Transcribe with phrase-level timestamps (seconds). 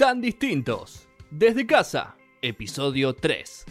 [0.00, 1.06] Tan distintos.
[1.30, 3.66] Desde casa, episodio 3.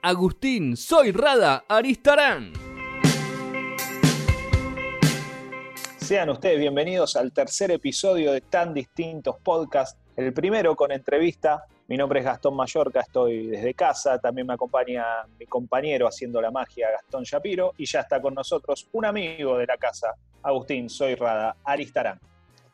[0.00, 2.54] Agustín Soy Rada Aristarán.
[5.98, 11.66] Sean ustedes bienvenidos al tercer episodio de Tan Distintos Podcast, el primero con entrevista.
[11.88, 15.04] Mi nombre es Gastón Mallorca, estoy desde casa, también me acompaña
[15.38, 19.66] mi compañero haciendo la magia, Gastón Shapiro, y ya está con nosotros un amigo de
[19.66, 22.18] la casa, Agustín Soy Rada Aristarán.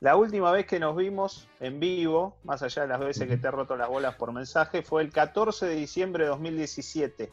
[0.02, 3.46] La última vez que nos vimos en vivo, más allá de las veces que te
[3.46, 7.30] he roto las bolas por mensaje, fue el 14 de diciembre de 2017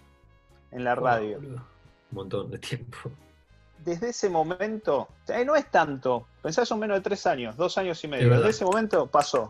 [0.74, 1.40] en la radio.
[1.40, 1.60] Un
[2.12, 3.10] montón de tiempo.
[3.80, 8.04] Desde ese momento, eh, no es tanto, pensás son menos de tres años, dos años
[8.04, 8.30] y medio.
[8.30, 9.50] Desde ese momento pasó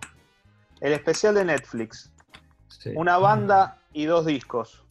[0.79, 2.09] el especial de Netflix,
[2.69, 2.93] Sí.
[2.95, 4.81] una banda y dos discos,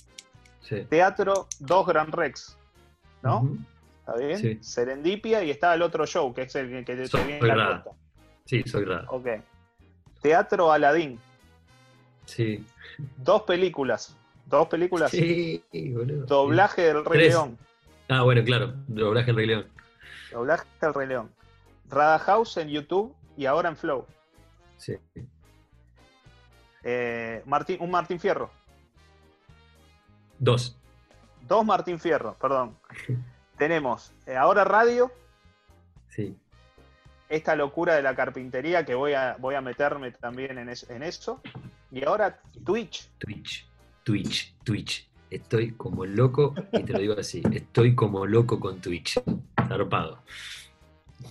[0.60, 0.84] Sí.
[0.90, 2.58] teatro, dos Gran Rex,
[3.22, 3.56] ¿no?
[4.00, 4.38] ¿Está bien?
[4.38, 4.58] Sí.
[4.60, 7.84] Serendipia y estaba el otro show, que es el que- te, viene en la rara.
[8.48, 9.04] Sí, soy raro.
[9.10, 9.26] Ok.
[10.22, 11.20] Teatro Aladín,
[12.24, 12.64] Sí.
[13.18, 15.62] dos películas, dos películas, Sí,
[15.94, 16.24] boludo.
[16.24, 17.34] doblaje del Rey Tres.
[17.34, 17.58] León,
[18.08, 18.72] Ah, bueno, claro.
[18.86, 19.66] Doblaje del Rey León.
[20.32, 21.30] doblaje del Rey León,
[21.90, 24.06] Rada House en YouTube y ahora en Flow.
[24.78, 24.96] Sí.
[26.84, 28.50] Eh, Martín, un Martín Fierro,
[30.38, 30.74] Dos.
[31.46, 32.76] dos Martín Fierro, perdón.
[33.58, 35.10] Tenemos eh, ahora radio,
[36.08, 36.34] Sí.
[37.28, 41.02] Esta locura de la carpintería que voy a, voy a meterme también en, es- en
[41.02, 41.40] eso.
[41.90, 43.08] Y ahora Twitch.
[43.18, 43.66] Twitch.
[44.04, 44.54] Twitch.
[44.64, 45.08] Twitch.
[45.30, 49.20] Estoy como loco, y te lo digo así, estoy como loco con Twitch.
[49.68, 50.22] Zarpado.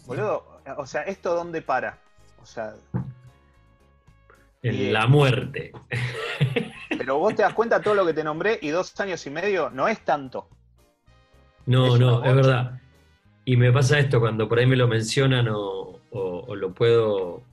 [0.05, 1.97] Boludo, o sea, ¿esto dónde para?
[2.41, 2.75] O sea,
[4.61, 5.71] En la muerte.
[6.97, 9.69] pero vos te das cuenta todo lo que te nombré y dos años y medio
[9.71, 10.47] no es tanto.
[11.65, 12.79] No, Es no, es verdad.
[13.47, 16.01] Y me pasa esto cuando por ahí me lo mencionan o,
[16.53, 17.43] lo puedo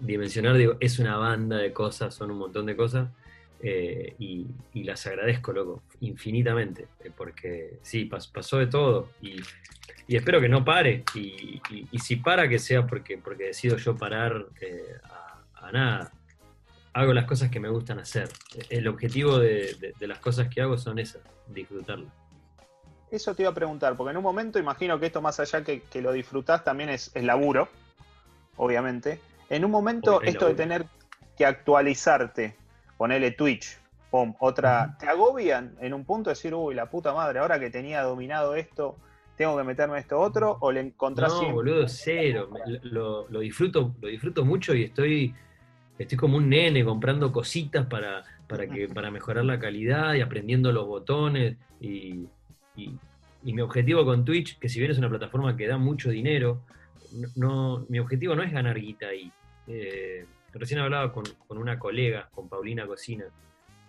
[0.00, 3.10] dimensionar, digo, es una banda de cosas, son un montón de cosas,
[3.62, 4.46] eh, y,
[4.84, 9.36] las agradezco, loco, infinitamente, eh, porque sí, pas- pasó de todo, y,
[10.08, 11.60] espero que no pare, y,
[11.98, 14.96] si para, que sea porque, porque decido yo parar eh,
[15.56, 16.10] a, nada.
[16.94, 18.30] Hago las cosas que me gustan hacer.
[18.70, 22.23] El objetivo de las cosas que hago son esas, disfrutarlas.
[23.14, 25.82] Eso te iba a preguntar, porque en un momento imagino que esto más allá que,
[25.82, 27.68] que lo disfrutás también es, es laburo,
[28.56, 29.20] obviamente.
[29.48, 30.86] En un momento Obvio, esto de tener
[31.38, 32.56] que actualizarte,
[32.96, 33.78] ponerle Twitch,
[34.10, 34.96] pum, otra.
[34.98, 38.96] ¿te agobian en un punto decir, uy, la puta madre, ahora que tenía dominado esto,
[39.36, 40.58] tengo que meterme esto otro?
[40.60, 42.50] ¿O le encontrás No, siempre- boludo, cero.
[42.82, 45.32] Lo, lo disfruto, lo disfruto mucho y estoy,
[46.00, 50.72] estoy como un nene comprando cositas para, para, que, para mejorar la calidad y aprendiendo
[50.72, 51.56] los botones.
[51.80, 52.26] Y,
[52.76, 52.98] y-
[53.42, 56.62] mi objetivo con Twitch, que si bien es una plataforma que da mucho dinero,
[57.36, 59.30] no, mi objetivo no es ganar guita ahí.
[59.66, 60.24] Eh,
[60.54, 63.26] recién hablaba con, con una colega, con Paulina Cocina,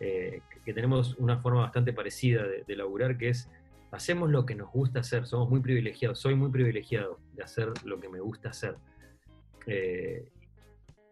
[0.02, 3.50] eh, que, que tenemos una forma bastante parecida de, de laburar, que es
[3.92, 7.98] hacemos lo que nos gusta hacer, somos muy privilegiados, soy muy privilegiado de hacer lo
[8.02, 8.76] que me gusta hacer.
[9.68, 10.30] Eh,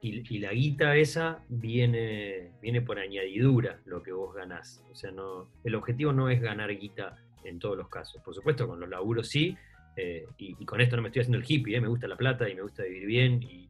[0.01, 4.83] y, y la guita esa viene, viene por añadidura lo que vos ganás.
[4.91, 8.21] O sea, no, el objetivo no es ganar guita en todos los casos.
[8.21, 9.57] Por supuesto, con los laburos sí,
[9.95, 12.49] eh, y, con esto no me estoy haciendo el hippie, eh, me gusta la plata
[12.49, 13.69] y me gusta vivir bien y,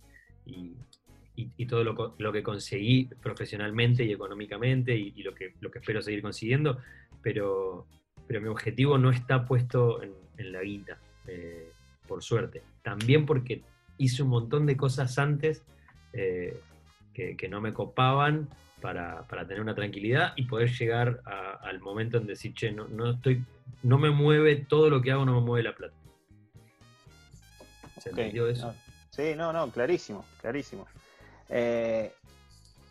[1.68, 6.78] todo lo, que conseguí profesionalmente y económicamente y, lo, que, lo que espero seguir consiguiendo,
[7.22, 7.88] pero,
[8.28, 11.72] pero mi objetivo no está puesto en, la guita, eh,
[12.08, 12.62] por suerte.
[12.84, 13.64] También porque
[13.98, 15.64] hice un montón de cosas antes
[16.12, 18.50] que no me copaban
[18.84, 22.86] para, para tener una tranquilidad y poder llegar a- al momento en decir, che, no,
[22.90, 23.42] no, estoy,
[23.82, 25.94] no me mueve todo lo que hago, no me mueve la plata.
[27.98, 28.68] ¿Se entendió eso?
[28.68, 28.74] no.
[29.10, 30.86] Sí, no, no, clarísimo, clarísimo.
[31.48, 32.12] Eh,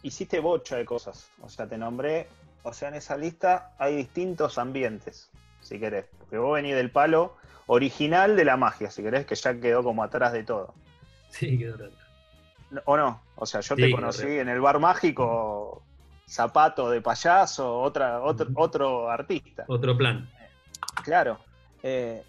[0.02, 2.26] hiciste bocha de cosas, o sea, te nombré,
[2.62, 5.30] o sea, en esa lista hay distintos ambientes,
[5.60, 7.36] si querés, porque vos venís del palo
[7.66, 10.74] original de la magia, si querés, que ya quedó como atrás de todo.
[11.28, 11.92] Sí, quedó raro.
[12.84, 13.22] ¿O no?
[13.36, 15.82] O sea, yo Sí, te conocí en el bar mágico,
[16.28, 19.64] zapato de payaso, otra, otro, otro artista.
[19.68, 20.28] Otro plan.
[21.04, 21.38] Claro.
[21.82, 22.22] Eh,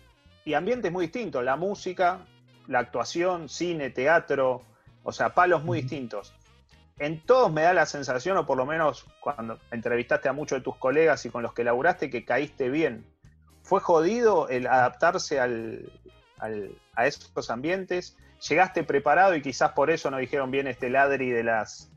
[0.46, 2.20] y ambientes muy distintos, la música,
[2.68, 4.64] la actuación, cine, teatro,
[5.04, 6.34] o sea, palos muy distintos.
[7.00, 10.64] En todos me da la sensación, o por lo menos cuando entrevistaste a muchos de
[10.64, 13.06] tus colegas y con los que laburaste, que caíste bien.
[13.64, 15.92] ¿Fue jodido el adaptarse al,
[16.38, 18.18] al- a esos ambientes?
[18.48, 21.92] ¿Llegaste preparado y quizás por eso no dijeron bien este ladri de las,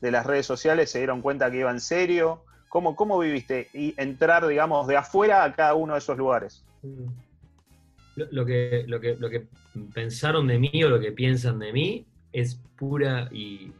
[0.00, 0.90] de las redes sociales?
[0.90, 2.42] ¿Se dieron cuenta que iba en serio?
[2.68, 6.64] ¿Cómo, cómo viviste y entrar, digamos, de afuera a cada uno de esos lugares?
[8.16, 9.46] Lo, lo que, lo, que, lo que
[9.94, 13.72] pensaron de mí o lo que piensan de mí es pura y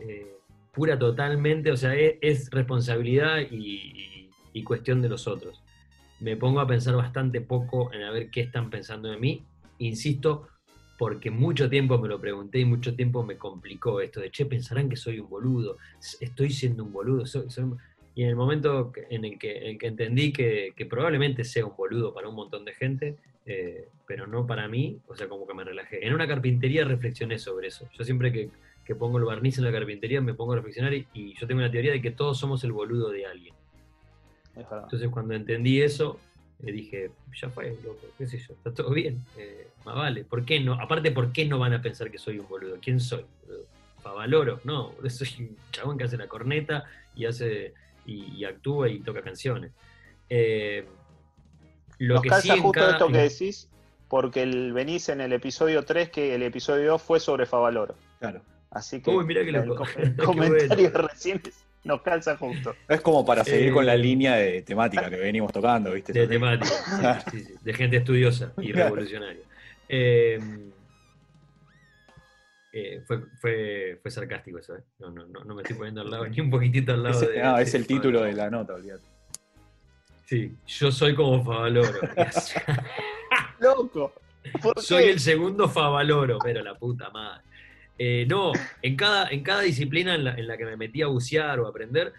[0.00, 0.38] eh,
[0.72, 5.62] pura totalmente, o sea, es, es responsabilidad y, y- y cuestión de los otros.
[6.18, 9.46] Me pongo a pensar bastante poco en a ver qué están pensando de mí.
[9.78, 10.48] Insisto,
[11.00, 14.86] porque mucho tiempo me lo pregunté y mucho tiempo me complicó esto de, che, pensarán
[14.90, 15.78] que soy un boludo,
[16.20, 17.24] estoy siendo un boludo.
[17.24, 17.78] soy- soy un-".
[18.14, 21.64] Y en el momento en el que, en el que entendí que, que probablemente sea
[21.64, 23.16] un boludo para un montón de gente,
[23.46, 26.06] eh, pero no para mí, o sea, como que me relajé.
[26.06, 27.88] En una carpintería reflexioné sobre eso.
[27.98, 28.50] Yo siempre que,
[28.84, 31.60] que pongo el barniz en la carpintería me pongo a reflexionar y, y yo tengo
[31.60, 33.54] una teoría de que todos somos el boludo de alguien.
[34.54, 36.20] Entonces cuando entendí eso,
[36.64, 37.10] eh, dije,
[37.40, 40.24] ya fue, loco, qué sé yo, está todo bien, eh, más vale.
[40.24, 40.74] ¿Por qué no?
[40.74, 42.76] Aparte, ¿por qué no van a pensar que soy un boludo?
[42.80, 43.24] ¿Quién soy?
[43.46, 43.64] boludo?
[44.02, 44.60] ¿Favaloro?
[44.64, 46.84] No, soy un chabón que hace la corneta
[47.14, 47.74] y hace
[48.06, 49.72] y, y actúa y toca canciones.
[50.28, 50.84] Eh,
[51.98, 53.68] lo Nos que calza sí justo cada- esto que decís,
[54.08, 57.94] porque el, venís en el episodio 3, que el episodio 2 fue sobre Favaloro.
[58.18, 58.42] Claro.
[58.70, 59.56] Así que Uy, mirá que el,
[59.96, 60.98] el comentario bueno.
[61.08, 61.42] recién
[61.84, 62.76] nos calza justo.
[62.88, 66.12] Es como para seguir Eh, con la línea de temática que venimos tocando, ¿viste?
[66.12, 68.90] De temática, sí, sí, sí, de gente estudiosa y Claro.
[68.90, 69.42] revolucionaria.
[69.88, 70.40] Eh,
[72.72, 74.82] eh, fue, fue, fue sarcástico eso, ¿eh?
[75.00, 77.32] No, no, no, no me estoy poniendo al lado, ni un poquitito al lado Ese-
[77.32, 77.42] de.
[77.42, 79.02] no, de es el título de la nota, olvídate.
[80.26, 82.00] Sí, yo soy como Favaloro.
[83.58, 84.12] ¡Loco!
[84.62, 87.42] ¿Por soy el segundo Favaloro, pero la puta madre.
[88.02, 91.08] Eh, no, en cada, en cada disciplina en la, en la que me metí a
[91.08, 92.14] bucear o a aprender,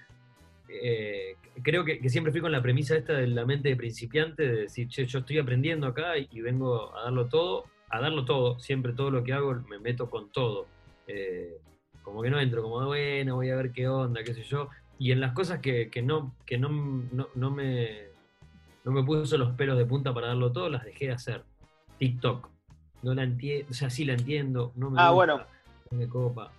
[0.70, 4.44] eh, creo que, que siempre fui con la premisa esta de la mente de principiante,
[4.48, 8.26] de decir, che, yo estoy aprendiendo acá y, y vengo a darlo todo, a darlo
[8.26, 10.68] todo, siempre todo lo que hago me meto con todo.
[11.08, 11.58] Eh,
[12.04, 14.70] como que no entro, como bueno, voy a ver qué onda, qué sé yo.
[15.00, 18.04] Y en las cosas que, que no, que no, no, no me,
[18.86, 21.44] no me puso los pelos de punta para darlo todo, las dejé de hacer.
[21.98, 22.50] TikTok.
[23.02, 25.61] No la entiendo, o sea, sí la entiendo, no me Ah, gusta, bueno.
[25.92, 26.52] Me copa.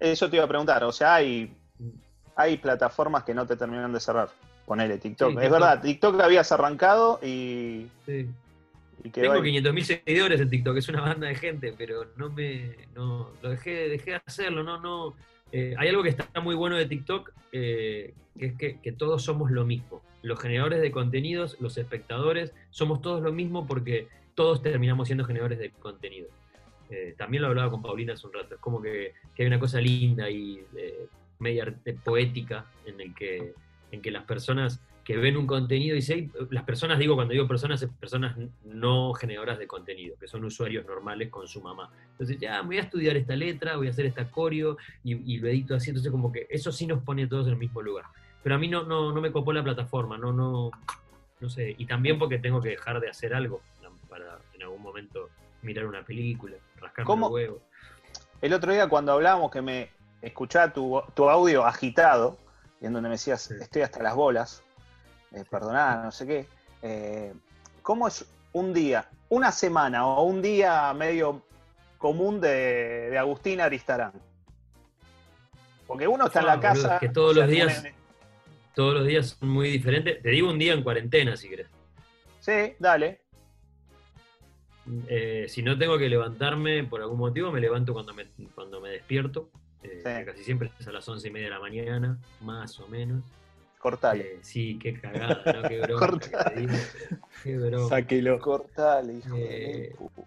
[0.00, 0.82] Eso te iba a preguntar.
[0.84, 1.54] O sea, hay,
[2.34, 4.30] hay plataformas que no te terminan de cerrar.
[4.66, 5.30] Ponele TikTok.
[5.30, 5.60] Sí, es TikTok.
[5.60, 8.26] verdad, TikTok habías arrancado y, Sí.
[9.04, 9.40] y Tengo ahí.
[9.40, 12.76] 500.000 seguidores en TikTok, es una banda de gente, pero no me.
[12.94, 15.14] No, lo dejé, dejé de hacerlo, no, no.
[15.52, 19.22] Eh, hay algo que está muy bueno de TikTok, eh, que es que, que todos
[19.22, 20.02] somos lo mismo.
[20.22, 25.58] Los generadores de contenidos, los espectadores, somos todos lo mismo porque todos terminamos siendo generadores
[25.58, 26.28] de contenido.
[26.94, 29.80] Eh, también lo hablaba con Paulina hace un rato, es como que, hay una cosa
[29.80, 31.06] linda y eh,
[31.38, 33.54] media arte- poética en el que,
[33.90, 37.48] en que las personas que ven un contenido, y hay- las personas, digo, cuando digo
[37.48, 41.90] personas, es personas no generadoras de contenido, que son usuarios normales con su mamá.
[42.10, 45.48] Entonces, ya, voy a estudiar esta letra, voy a hacer esta coreo, y, y lo
[45.48, 48.04] edito así, entonces como que eso sí nos pone a todos en el mismo lugar.
[48.42, 50.70] Pero a mí no, no, no me copó la plataforma, no, no,
[51.40, 53.62] no sé, y también porque tengo que dejar de hacer algo
[54.10, 55.30] para en algún momento
[55.62, 57.30] mirar una película, rascarme ¿Cómo?
[58.40, 59.90] El otro día cuando hablábamos que me
[60.20, 62.36] escuchaba tu, tu audio agitado,
[62.80, 63.54] y en donde me decías, Sí.
[63.60, 64.62] estoy hasta las bolas,
[65.32, 66.46] eh, perdoná, no sé qué.
[66.82, 67.32] eh,
[67.82, 71.42] ¿Cómo es un día, una semana o un día medio
[71.98, 74.12] común de, de Agustín Aristarán?
[75.86, 76.82] Porque uno está en Ah, la casa.
[76.82, 77.84] boludo, que todos los días-
[78.74, 80.22] Todos los días son muy diferentes.
[80.22, 81.66] Te digo un día en cuarentena, si querés.
[82.40, 83.20] Sí, dale.
[85.08, 88.90] Eh, si no tengo que levantarme por algún motivo, me levanto cuando me, cuando me
[88.90, 89.48] despierto.
[89.82, 90.24] eh, Sí.
[90.26, 93.22] Casi siempre es a las once y media de la mañana, más o menos.
[93.78, 94.34] Cortale.
[94.34, 95.68] Eh, sí, qué cagada, ¿no?
[95.68, 96.00] Qué broma.
[96.06, 96.68] Cortale.
[97.42, 97.88] Qué broma.
[97.88, 98.38] Sáquelo.
[98.38, 100.24] Cortale, hijo Eh, de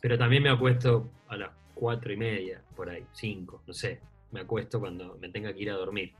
[0.00, 4.00] Pero también me acuesto a las cuatro y media, por ahí, cinco, no sé.
[4.30, 6.12] Me acuesto cuando me tenga que ir a dormir.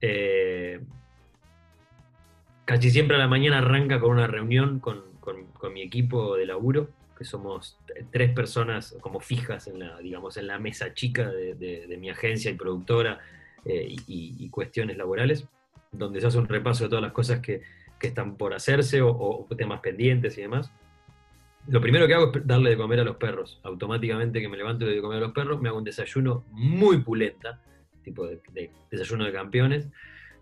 [0.00, 0.80] Eh,
[2.64, 6.44] casi siempre a la mañana arranca con una reunión con, con- con mi equipo de
[6.46, 7.78] laburo, que somos
[8.10, 12.50] tres personas como fijas en la, digamos, en la mesa chica de, de- mi agencia
[12.50, 13.20] y productora
[13.64, 15.46] eh, y, cuestiones laborales,
[15.92, 17.62] donde se hace un repaso de todas las cosas que,
[18.00, 20.72] que están por hacerse o, o temas pendientes y demás.
[21.68, 23.60] Lo primero que hago es darle de comer a los perros.
[23.62, 27.60] Automáticamente que me levanto de comer a los perros, me hago un desayuno muy pulenta,
[28.02, 29.88] tipo de, de desayuno de campeones,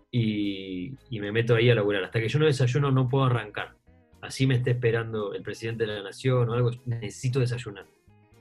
[0.09, 2.03] y, y me meto ahí a laburar.
[2.03, 3.75] Hasta que yo no desayuno no puedo arrancar.
[4.21, 7.85] Así me esté esperando el presidente de la nación o algo, necesito desayunar.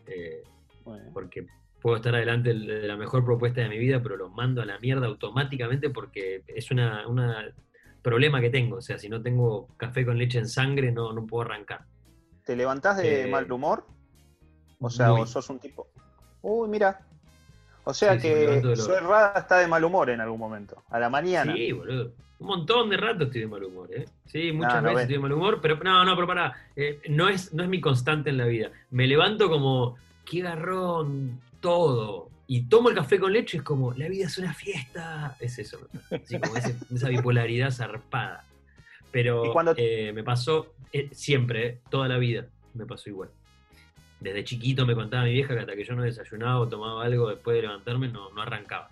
[0.07, 0.43] Eh,
[0.85, 1.11] Bueno.
[1.13, 1.47] porque
[1.81, 4.79] puedo estar adelante de la mejor propuesta de mi vida, pero los mando a la
[4.79, 7.55] mierda automáticamente porque es una, una
[8.03, 8.77] problema que tengo.
[8.77, 11.87] O sea, si no tengo café con leche en sangre, no, no puedo arrancar.
[12.45, 13.87] ¿Te levantás de Eh, mal humor?
[14.81, 15.21] O sea, muy.
[15.23, 15.89] o sos un tipo.
[16.43, 17.07] Uy, mira.
[17.91, 19.09] O sea Sí, sí, que Zoe orto.
[19.09, 20.83] Rada está de mal humor en algún momento.
[20.91, 21.53] A la mañana.
[21.55, 22.13] Sí, boludo.
[22.39, 24.07] Un montón de rato estoy de mal humor, ¿eh?
[24.27, 25.03] Sí, muchas no veces ves.
[25.03, 26.55] estoy de mal humor, pero no, no, pero pará.
[26.75, 28.71] eh, no, es, no es mi constante en la vida.
[28.91, 32.29] Me levanto como, qué garrón, todo.
[32.47, 35.37] y tomo el café con leche, es como, la vida es una fiesta.
[35.39, 35.79] Es eso.
[36.11, 38.45] Así como ese- esa bipolaridad zarpada.
[39.13, 43.29] Pero Y cuando- eh, me pasó eh, siempre, eh, toda la vida, me pasó igual.
[44.21, 47.29] Desde chiquito me contaba mi vieja que hasta que yo no desayunaba o tomaba algo
[47.31, 48.91] después de levantarme, no, no arrancaba.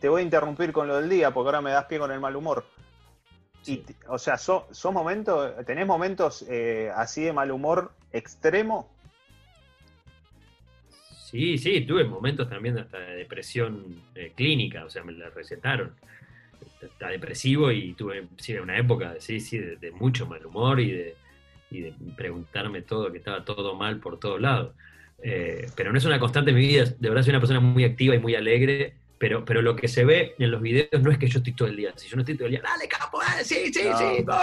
[0.00, 2.20] Te voy a interrumpir con lo del día porque ahora me das pie con el
[2.20, 2.64] mal humor.
[3.66, 3.84] Y, Sí.
[4.06, 8.88] o sea, ¿sos, sos momentos, ¿tenés momentos eh, así de mal humor extremo?
[11.10, 15.96] Sí, sí, tuve momentos también hasta de depresión eh, clínica, o sea, me la recetaron.
[16.80, 20.92] Está depresivo y tuve sí, una época sí, sí, de, de mucho mal humor y
[20.92, 21.16] de,
[21.70, 24.74] y de preguntarme todo, que estaba todo mal por todos lados.
[25.22, 27.84] Eh, pero no es una constante en mi vida, de verdad soy una persona muy
[27.84, 31.18] activa y muy alegre, pero, pero lo que se ve en los videos no es
[31.18, 33.20] que yo estoy todo el día, si yo no estoy todo el día, dale capo,
[33.22, 34.34] eh, sí, sí, No, sí, no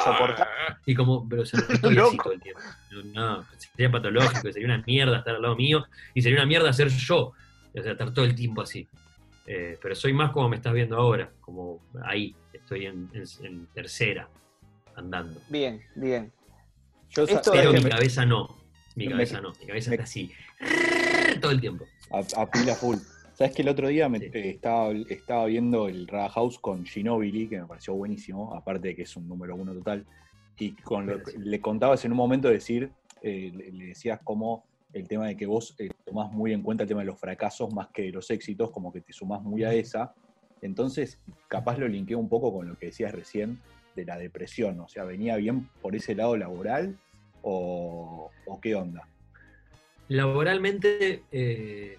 [0.86, 2.62] y como, pero o sea, no estoy así todo el tiempo.
[2.90, 6.72] No, no, sería patológico, sería una mierda estar al lado mío y sería una mierda
[6.74, 7.18] ser yo,
[7.74, 8.88] o sea, estar todo el tiempo así.
[9.46, 13.68] Eh, pero soy más como me estás viendo ahora, como ahí, estoy en, en- en
[13.74, 14.30] tercera,
[14.96, 15.42] andando.
[15.50, 16.32] Bien, bien.
[17.16, 18.58] Yo Pero mi cabeza no,
[18.96, 20.32] mi me- cabeza no, mi cabeza me- está así,
[21.42, 21.86] todo el tiempo.
[22.12, 22.98] a, a pila full.
[23.36, 24.30] ¿Sabes que el otro día me, Sí.
[24.34, 29.02] estaba, estaba viendo el Rada House con Ginobili, que me pareció buenísimo, aparte de que
[29.04, 30.06] es un número uno total,
[30.58, 32.92] y con lo le contabas en un momento decir,
[33.22, 36.84] eh, le, le decías como el tema de que vos eh, tomás muy en cuenta
[36.84, 39.64] el tema de los fracasos más que de los éxitos, como que te sumás muy
[39.64, 40.14] a esa.
[40.62, 43.60] Entonces, capaz lo linkeo un poco con lo que decías recién
[43.96, 46.98] de la depresión, o sea, ¿venía bien por ese lado laboral
[47.42, 49.08] o, o qué onda?
[50.10, 51.98] Laboralmente, eh,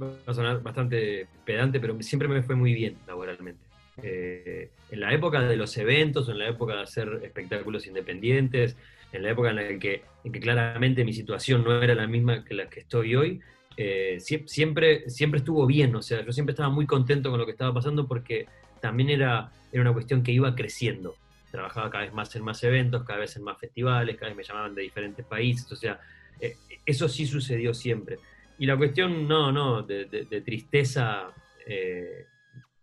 [0.00, 3.60] va a sonar bastante pedante, pero siempre me fue muy bien laboralmente.
[4.02, 8.76] Eh, en la época de los eventos, en la época de hacer espectáculos independientes,
[9.12, 12.44] en la época en la que, en que claramente mi situación no era la misma
[12.44, 13.40] que la que estoy hoy,
[13.76, 17.44] eh, sie- siempre, siempre estuvo bien, o sea, yo siempre estaba muy contento con lo
[17.46, 18.46] que estaba pasando porque
[18.80, 21.16] también era, era una cuestión que iba creciendo.
[21.50, 24.44] Trabajaba cada vez más en más eventos, cada vez en más festivales, cada vez me
[24.44, 25.98] llamaban de diferentes países, o sea,
[26.40, 26.56] eh,
[26.86, 28.18] eso sí sucedió siempre.
[28.58, 31.32] Y la cuestión, no, no, de, de- de tristeza
[31.66, 32.26] eh,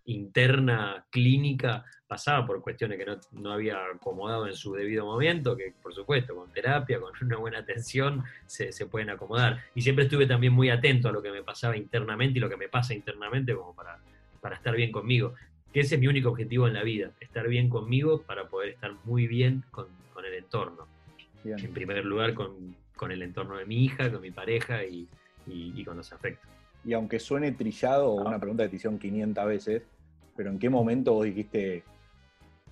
[0.06, 5.74] interna, clínica, pasaba por cuestiones que no, no había acomodado en su debido momento, que
[5.82, 9.60] por supuesto, con terapia, con una buena atención, se, se pueden acomodar.
[9.76, 12.58] Y siempre estuve también muy atento a lo que me pasaba internamente y lo que
[12.58, 14.00] me pasa internamente como para,
[14.42, 15.34] para estar bien conmigo.
[15.78, 18.94] Que ese es mi único objetivo en la vida, estar bien conmigo para poder estar
[19.04, 20.88] muy bien con, con el entorno.
[21.44, 21.60] Bien.
[21.60, 25.08] En primer lugar, con, con el entorno de mi hija, con mi pareja y,
[25.46, 26.50] y- y con los afectos.
[26.84, 28.28] Y aunque suene trillado o Ah.
[28.30, 29.84] una pregunta que te hicieron 500 veces,
[30.36, 31.84] pero ¿en qué momento vos dijiste,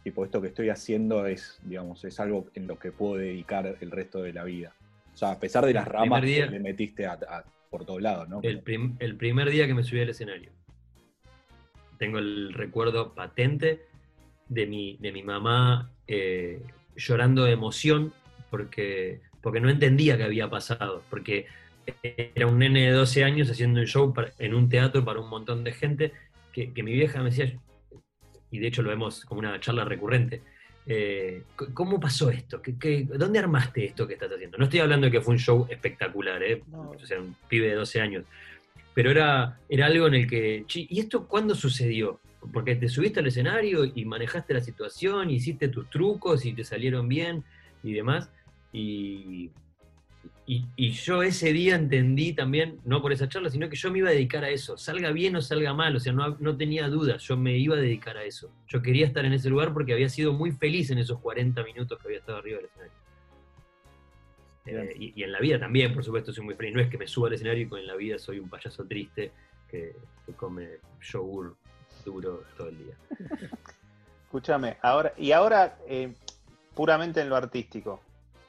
[0.04, 3.92] tipo, esto que estoy haciendo es, digamos, es algo en lo que puedo dedicar el
[3.92, 4.74] resto de la vida?
[5.14, 7.86] O sea, a pesar de las El ramas día- que le metiste a- a- por
[7.86, 8.40] todos lados, ¿no?
[8.42, 10.50] El, prim- el primer día que me subí al escenario.
[11.98, 13.82] Tengo el recuerdo patente
[14.50, 16.62] de mi, de mi mamá eh,
[16.96, 18.14] llorando de emoción
[18.50, 21.04] porque, porque no entendía qué había pasado.
[21.10, 21.46] Porque
[22.04, 25.30] era un nene de 12 años haciendo un show para- en un teatro para un
[25.30, 26.12] montón de gente
[26.52, 27.54] que, que mi vieja me decía,
[28.52, 30.42] y de hecho lo vemos como una charla recurrente,
[30.88, 32.62] eh, ¿cómo pasó esto?
[32.62, 34.58] ¿Qué, qué- dónde armaste esto que estás haciendo?
[34.58, 36.64] No estoy hablando de que fue un show espectacular, ¿eh?
[36.68, 36.92] No.
[36.92, 38.24] o sea, un pibe de 12 años,
[38.96, 42.22] pero era, era algo en el que, "Chi, ¿y esto cuándo sucedió?
[42.54, 47.08] Porque te subiste al escenario y manejaste la situación, hiciste tus trucos y te salieron
[47.08, 47.44] bien
[47.84, 48.32] y demás,
[48.72, 49.52] y,
[50.48, 54.00] y, y yo ese día entendí también, no por esa charla, sino que yo me
[54.00, 56.88] iba a dedicar a eso, salga bien o salga mal, o sea, no, no tenía
[56.88, 58.50] dudas, yo me iba a dedicar a eso.
[58.68, 62.00] Yo quería estar en ese lugar porque había sido muy feliz en esos 40 minutos
[62.00, 63.05] que había estado arriba del escenario.
[64.66, 66.74] Eh, y, y en la vida también, por supuesto, soy muy feliz.
[66.74, 69.32] No es que me suba al escenario y con la vida soy un payaso triste
[69.70, 69.96] que,
[70.26, 71.56] que come yogur
[72.04, 72.94] duro todo el día.
[74.26, 76.14] Escúchame, ahora, y ahora eh,
[76.74, 78.02] puramente en lo artístico.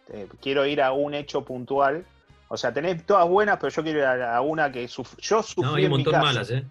[0.08, 2.04] Eh, quiero ir a un hecho puntual.
[2.48, 5.42] O sea, tenés todas buenas, pero yo quiero ir a, a una que suf- yo
[5.42, 6.24] sufrí No, hay un en mi montón casa.
[6.24, 6.64] malas, ¿eh?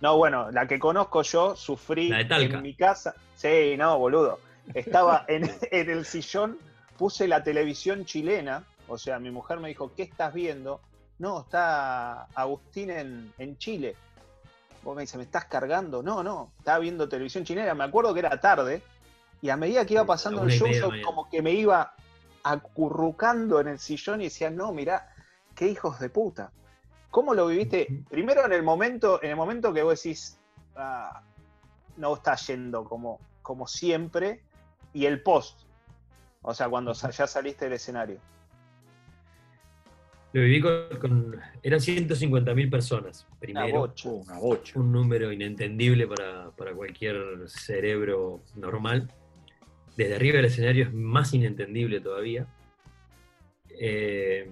[0.00, 2.56] No, bueno, la que conozco yo sufrí La de Talca.
[2.56, 3.14] en mi casa.
[3.34, 4.40] Sí, no, boludo.
[4.74, 6.58] Estaba en, en el sillón,
[6.96, 8.64] puse la televisión chilena.
[8.88, 10.80] O sea, mi mujer me dijo, ¿qué estás viendo?
[11.18, 13.96] No, está Agustín en, en Chile.
[14.82, 16.02] Vos me dices, ¿me estás cargando?
[16.02, 17.74] No, no, estaba viendo televisión chilena.
[17.74, 18.82] Me acuerdo que era tarde.
[19.42, 21.94] Y a medida que iba pasando el show, yo como que me iba
[22.42, 25.12] acurrucando en el sillón y decía, no, mirá,
[25.54, 26.52] qué hijos de puta.
[27.10, 28.04] ¿Cómo lo viviste?
[28.08, 30.38] Primero en el momento, en el momento que vos decís,
[30.76, 31.22] ah,
[31.96, 34.42] no está yendo como, como siempre,
[34.92, 35.60] y el post.
[36.42, 38.20] O sea, cuando ya saliste del escenario.
[40.36, 43.78] Lo viví con, con- eran 150.000 personas primero.
[43.78, 44.10] bocha.
[44.10, 44.78] Una bocha.
[44.78, 47.16] un número inentendible para, para cualquier
[47.46, 49.10] cerebro normal.
[49.96, 52.46] Desde arriba del escenario es más inentendible todavía.
[53.80, 54.50] Eh,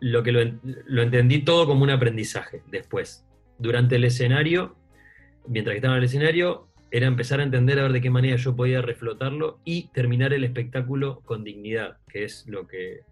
[0.00, 0.40] lo que lo,
[0.86, 3.24] lo entendí todo como un aprendizaje después.
[3.60, 4.74] Durante el escenario,
[5.46, 8.34] mientras que estaba en el escenario, era empezar a entender a ver de qué manera
[8.34, 13.02] yo podía reflotarlo y terminar el espectáculo con dignidad, que es lo que,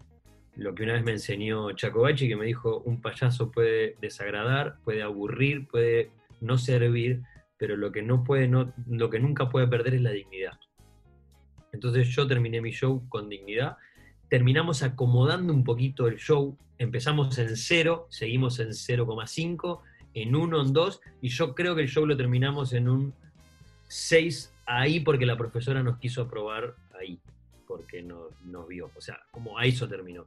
[0.57, 5.03] lo que una vez me enseñó Chacobachi, que me dijo, un payaso puede desagradar, puede
[5.03, 7.23] aburrir, puede no servir,
[7.57, 10.59] pero lo que, no puede, no, lo que nunca puede perder es la dignidad.
[11.73, 13.77] Entonces yo terminé mi show con dignidad,
[14.29, 19.81] terminamos acomodando un poquito el show, empezamos en cero, seguimos en 0,5,
[20.15, 23.15] en 1, en 2, y yo creo que el show lo terminamos en un
[23.89, 27.21] 6 ahí porque la profesora nos quiso aprobar ahí,
[27.77, 28.91] porque no- nos vio.
[28.95, 30.27] O sea, como a eso terminó.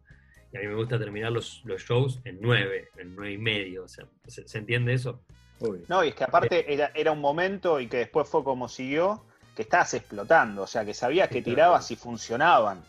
[0.53, 3.83] Y a mí me gusta terminar los, los shows en 9, en 9 y medio.
[3.83, 5.21] O sea, ¿se, se entiende eso?
[5.59, 5.83] Obvio.
[5.87, 9.25] No, y es que aparte era, era un momento y que después fue como siguió,
[9.55, 12.83] que estabas explotando, o sea, que sabías que tirabas y funcionaban.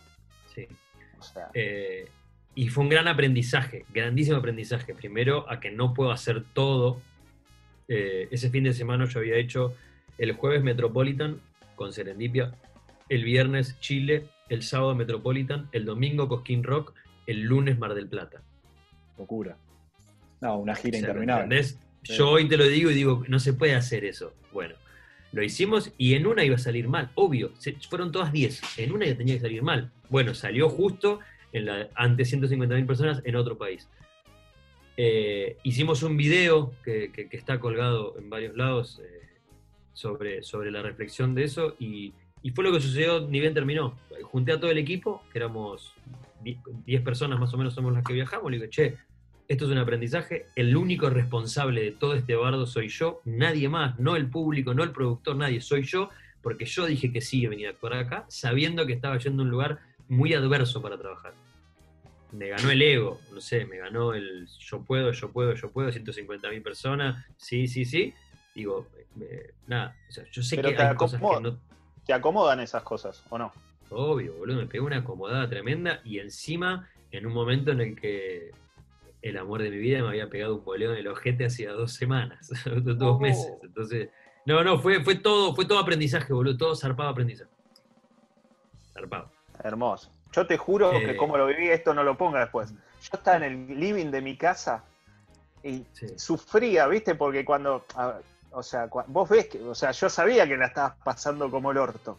[0.53, 0.67] Sí.
[1.19, 2.07] O sea, Eh,
[2.55, 4.93] y fue un gran aprendizaje, grandísimo aprendizaje.
[4.95, 7.01] Primero, a que no puedo hacer todo.
[7.87, 9.73] Eh, ese fin de semana yo había hecho
[10.17, 11.39] el jueves Metropolitan
[11.75, 12.51] con Serendipia,
[13.09, 16.93] el viernes Chile, el sábado Metropolitan, el domingo Cosquín Rock,
[17.25, 18.41] el lunes Mar del Plata.
[19.17, 19.57] Locura.
[20.41, 21.61] No, una gira O sea, interminable.
[22.03, 24.33] Yo hoy te lo digo y digo, no se puede hacer eso.
[24.53, 24.75] Bueno,
[25.33, 27.51] lo hicimos y en una iba a salir mal, obvio.
[27.57, 29.91] Se- fueron todas 10, en una ya tenía que salir mal.
[30.09, 31.19] Bueno, salió justo
[31.51, 33.89] en la, ante 150.000 personas en otro país.
[34.95, 39.21] Eh, hicimos un video que, que- que está colgado en varios lados eh,
[39.93, 43.97] sobre, sobre la reflexión de eso y, y fue lo que sucedió ni bien terminó.
[44.23, 45.93] Junté a todo el equipo, que éramos
[46.41, 48.97] 10 10 personas más o menos somos las que viajamos, le digo, che,
[49.47, 53.97] esto es un aprendizaje, el único responsable de todo este bardo soy yo, nadie más,
[53.99, 56.09] no el público, no el productor, nadie, soy yo,
[56.41, 59.51] porque yo dije que sí venía a actuar acá, sabiendo que estaba yendo a un
[59.51, 61.33] lugar muy adverso para trabajar.
[62.33, 65.91] Me ganó el ego, no sé, me ganó el yo puedo, yo puedo, yo puedo,
[65.91, 68.13] 150 mil personas, sí, sí, sí.
[68.53, 68.87] Digo,
[69.21, 71.57] eh, nada, o sea, yo sé Pero que hay cosas que no,
[72.07, 73.51] ¿te acomodan esas cosas o no?
[73.89, 78.51] Obvio, boludo, me pegó una acomodada tremenda y encima en un momento en el que
[79.21, 81.93] el amor de mi vida me había pegado un boleo en el ojete hacía dos
[81.93, 82.49] semanas,
[82.83, 83.19] dos Oh.
[83.19, 83.53] meses.
[83.61, 84.09] Entonces,
[84.45, 87.51] no, no, fue, fue todo, fue todo aprendizaje, boludo, todo zarpado aprendizaje.
[88.93, 89.31] Zarpado.
[89.63, 90.11] Hermoso.
[90.33, 91.05] Yo te juro Eh.
[91.05, 92.71] que como lo viví, esto no lo ponga después.
[92.73, 94.83] Yo estaba en el living de mi casa
[95.63, 96.07] y Sí.
[96.17, 97.15] sufría, ¿viste?
[97.15, 98.19] Porque cuando, a-
[98.51, 101.77] o sea, vos ves que, o sea, yo sabía que la estabas pasando como el
[101.77, 102.17] orto,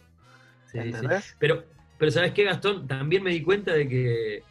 [0.71, 0.87] Sí, sí.
[0.89, 1.35] ¿entendés?
[1.39, 1.63] Pero,
[1.97, 2.87] pero ¿sabes qué, Gastón?
[2.87, 4.43] También me di cuenta de que,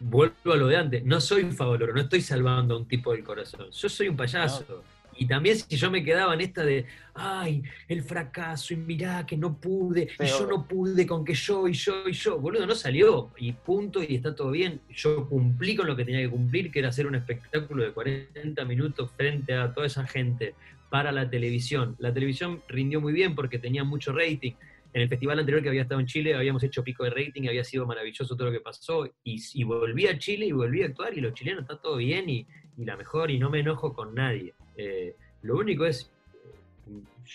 [0.00, 3.12] vuelvo a lo de antes, no soy un favaloro, no estoy salvando a un tipo
[3.12, 3.70] del corazón.
[3.70, 4.82] Yo soy un payaso.
[5.16, 9.36] Y también si yo me quedaba en esta de, ay, el fracaso, y mirá que
[9.36, 12.74] no pude, y yo no pude con que yo, y yo, y yo, boludo, no
[12.74, 14.80] salió, y punto, y está todo bien.
[14.90, 18.64] Yo cumplí con lo que tenía que cumplir, que era hacer un espectáculo de 40
[18.64, 20.54] minutos frente a toda esa gente
[20.90, 21.96] para la televisión.
[21.98, 24.52] La televisión rindió muy bien porque tenía mucho rating.
[24.94, 27.64] En el festival anterior que había estado en Chile habíamos hecho pico de rating, había
[27.64, 31.16] sido maravilloso todo lo que pasó, y, y volví a Chile y volví a actuar,
[31.16, 32.46] y los chilenos está todo bien, y,
[32.76, 34.54] y la mejor, y no me enojo con nadie.
[34.76, 36.10] Eh, lo único es,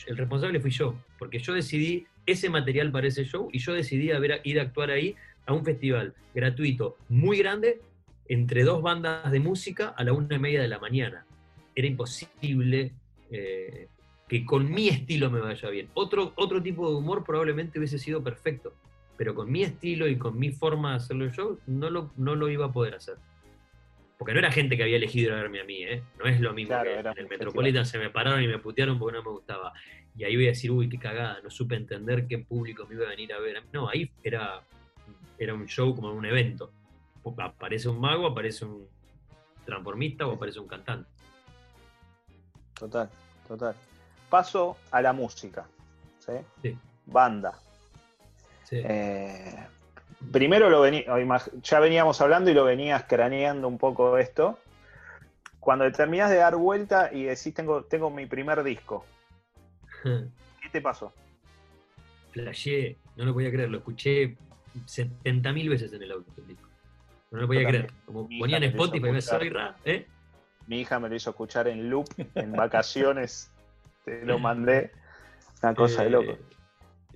[0.07, 4.11] el responsable fui yo, porque yo decidí ese material para ese show, y yo decidí
[4.11, 7.81] a ver- ir a actuar ahí a un festival gratuito, muy grande,
[8.27, 11.25] entre dos bandas de música a la una y media de la mañana.
[11.73, 12.91] Era imposible
[13.31, 13.87] eh,
[14.27, 15.87] que con mi estilo me vaya bien.
[15.93, 18.73] Otro, otro tipo de humor probablemente hubiese sido perfecto,
[19.15, 22.49] pero con mi estilo y con mi forma de hacerlo show no lo, no lo
[22.49, 23.15] iba a poder hacer.
[24.17, 26.01] Porque no era gente que había elegido ir a verme a mí, ¿eh?
[26.17, 28.97] No es lo mismo Claro, que en el Metropolitan se me pararon y me putearon
[28.97, 29.73] porque no me gustaba.
[30.15, 33.05] Y ahí voy a decir, uy, qué cagada, no supe entender qué público me iba
[33.05, 33.63] a venir a ver.
[33.71, 34.61] No, ahí era,
[35.37, 36.71] era un show como un evento.
[37.37, 38.87] Aparece un mago, aparece un
[39.65, 41.09] transformista o aparece un cantante.
[42.73, 43.09] Total,
[43.47, 43.75] total.
[44.29, 45.67] Paso a la música,
[46.19, 46.33] ¿sí?
[46.61, 46.77] Sí.
[47.05, 47.59] Banda.
[48.63, 48.77] Sí.
[48.83, 49.67] Eh,
[50.31, 51.05] primero lo vení-
[51.61, 54.59] ya veníamos hablando y lo venías craneando un poco esto.
[55.59, 59.05] Cuando te terminás de dar vuelta y decís tengo, tengo mi primer disco,
[60.03, 61.13] ¿qué te pasó?
[62.31, 64.37] Flashé, no lo podía creer, lo escuché
[64.85, 66.31] 70.000 veces en el auto.
[66.37, 66.69] el disco.
[67.31, 67.91] No lo podía creer.
[68.05, 70.07] Como Mi ponía en hija me lo hizo Spotify, me soy ra, ¿eh?
[70.67, 73.49] Mi hija me lo hizo escuchar en loop, en vacaciones,
[74.05, 74.91] te lo mandé.
[75.63, 76.37] Una cosa de Eh, loco.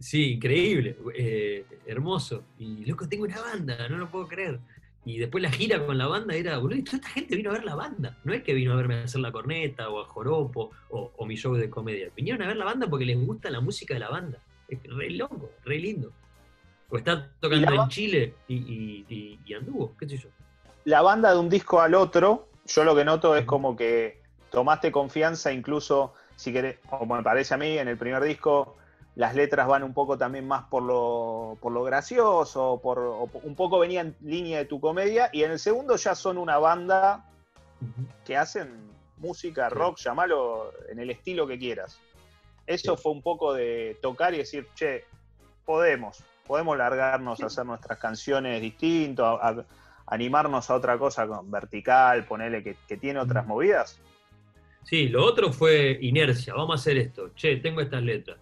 [0.01, 2.43] Sí, increíble, eh, hermoso.
[2.59, 4.59] Y loco, tengo una banda, no lo puedo creer.
[5.05, 7.53] Y después la gira con la banda era, boludo, y toda esta gente vino a
[7.53, 8.17] ver la banda.
[8.23, 11.25] No es que vino a verme a hacer la corneta o a Joropo o, o
[11.25, 12.09] mi show de comedia.
[12.15, 14.37] Vinieron a ver la banda porque les gusta la música de la banda.
[14.67, 16.11] Es re loco, re lindo.
[16.89, 20.17] O está tocando ¿Y la ba- en Chile y, y- y- y anduvo, qué sé
[20.17, 20.29] yo.
[20.85, 24.19] La banda de un disco al otro, yo lo que noto es como que
[24.51, 28.77] tomaste confianza, incluso si querés, como me parece a mí, en el primer disco
[29.15, 33.55] las letras van un poco también más por lo, por lo gracioso, por, o un
[33.55, 37.25] poco venía en línea de tu comedia, y en el segundo ya son una banda
[38.25, 39.75] que hacen música, Sí.
[39.75, 41.99] rock, llamalo en el estilo que quieras.
[42.65, 43.03] Eso Sí.
[43.03, 45.03] fue un poco de tocar y decir, che,
[45.65, 48.63] podemos, podemos largarnos a hacer nuestras canciones
[49.19, 49.65] a, a-
[50.07, 53.99] animarnos a otra cosa con vertical, ponerle que, que tiene otras movidas.
[54.83, 58.37] Sí, lo otro fue inercia, vamos a hacer esto, che, tengo estas letras.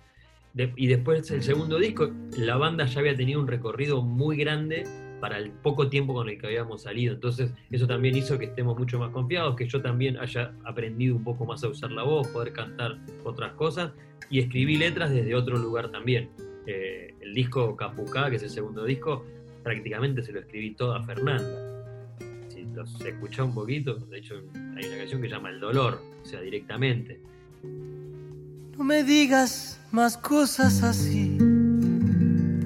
[0.76, 4.84] Y después el segundo disco, la banda ya había tenido un recorrido muy grande
[5.20, 7.14] para el poco tiempo con el que habíamos salido.
[7.14, 11.24] Entonces, eso también hizo que estemos mucho más confiados, que yo también haya aprendido un
[11.24, 13.92] poco más a usar la voz, poder cantar otras cosas
[14.30, 16.30] y escribí letras desde otro lugar también.
[16.66, 19.26] Eh, el disco Capucá, que es el segundo disco,
[19.64, 22.18] prácticamente se lo escribí todo a Fernanda.
[22.50, 24.36] Si los escuchó un poquito, de hecho
[24.76, 27.20] hay una canción que se llama El Dolor, o sea, directamente.
[28.80, 31.38] No me digas más cosas así,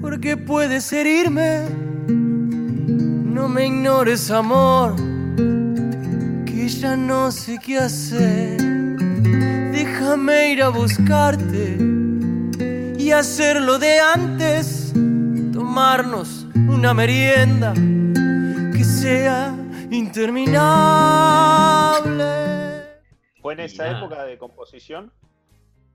[0.00, 1.64] porque puedes herirme.
[2.06, 4.94] No me ignores, amor,
[6.46, 8.62] que ya no sé qué hacer.
[9.72, 11.78] Déjame ir a buscarte
[12.96, 14.92] y hacerlo de antes.
[15.52, 19.52] Tomarnos una merienda que sea
[19.90, 20.44] interminable.
[23.42, 25.10] ¿Fue en esa época de composición?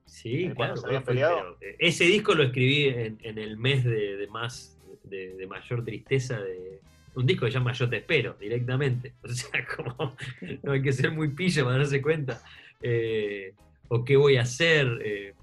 [0.10, 0.56] Sí, ¿De claro.
[0.56, 1.58] cuando se habían fue- peleado?
[1.60, 5.48] pero, eh, ese disco lo escribí en, en el mes de, de más, de, de
[5.48, 6.80] mayor tristeza de.
[7.16, 9.14] Un disco que se llama Yo te espero, directamente.
[9.24, 10.16] O sea, como
[10.64, 12.42] no hay que ser muy pillo para darse cuenta.
[12.82, 13.54] Eh,
[13.88, 14.88] o qué voy a hacer.
[15.04, 15.34] eh,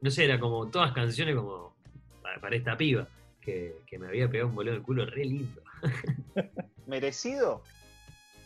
[0.00, 1.74] no sé, era como todas canciones como
[2.22, 3.08] para, para esta piba,
[3.40, 5.62] que, que me había pegado un boleo en el culo re lindo.
[6.86, 7.62] ¿Merecido?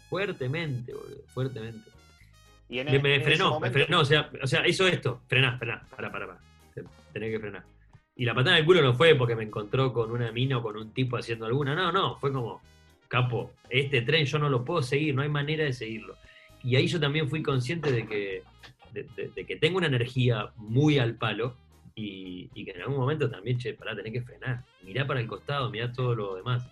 [0.09, 1.91] Fuertemente, boludo, fuertemente.
[2.71, 5.59] Y en, Me, me frenó, me momento- frenó, o sea, o sea, hizo esto, frená,
[5.59, 6.41] frená, para, para, para.
[7.13, 7.65] Tenés que frenar.
[8.17, 10.63] Y la patada en el culo no fue porque me encontró con una mina o
[10.63, 12.63] con un tipo haciendo alguna, no, no, fue como,
[13.09, 16.17] capo, este tren yo no lo puedo seguir, no hay manera de seguirlo.
[16.63, 18.43] Y ahí yo también fui consciente de que,
[18.93, 21.57] de, de- de que tengo una energía muy al palo
[21.97, 24.63] y, y que en algún momento también, che, pará, tenés que frenar.
[24.83, 26.63] Mirá para el costado, mirá todo lo demás.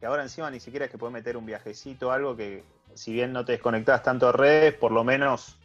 [0.00, 2.62] que ahora encima ni siquiera es que puedes meter un viajecito, algo que
[2.94, 5.58] si bien no te desconectabas tanto de redes, por lo menos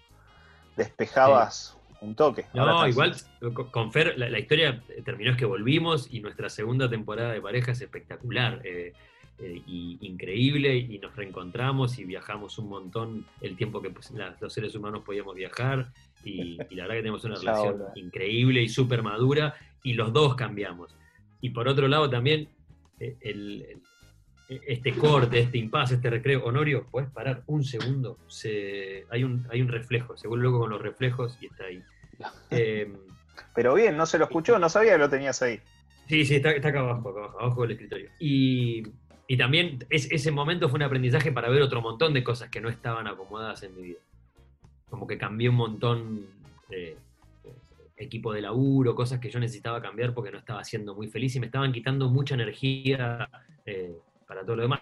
[0.75, 2.45] despejabas un toque.
[2.53, 6.89] No, estás- igual con- Fer, la, la historia terminó es que volvimos y nuestra segunda
[6.89, 8.93] temporada de pareja es espectacular eh,
[9.39, 14.35] eh, y increíble y nos reencontramos y viajamos un montón el tiempo que pues, la-
[14.39, 15.91] los seres humanos podíamos viajar
[16.23, 20.35] y, y la verdad que tenemos una relación increíble y súper madura y los dos
[20.35, 20.95] cambiamos.
[21.41, 22.47] Y por otro lado también
[22.99, 23.81] eh, el- el-
[24.49, 28.17] este corte, este impasse, este recreo, Honorio, ¿puedes parar un segundo?
[28.27, 31.83] Se, hay, un, hay un reflejo, se vuelve loco con los reflejos y está ahí.
[32.51, 32.91] Eh,
[33.55, 35.59] Pero bien, no se lo escuchó, no sabía que lo tenías ahí.
[36.07, 38.09] sí, sí, está, está acá abajo, acá abajo, abajo del escritorio.
[38.19, 38.83] Y,
[39.27, 42.59] y también es- ese momento fue un aprendizaje para ver otro montón de cosas que
[42.59, 43.99] no estaban acomodadas en mi vida.
[44.89, 46.25] Como que cambié un montón
[46.69, 46.97] de
[47.95, 51.39] equipo de laburo, cosas que yo necesitaba cambiar porque no estaba siendo muy feliz y
[51.39, 53.29] me estaban quitando mucha energía
[53.65, 53.93] eh,
[54.29, 54.81] para todo lo demás.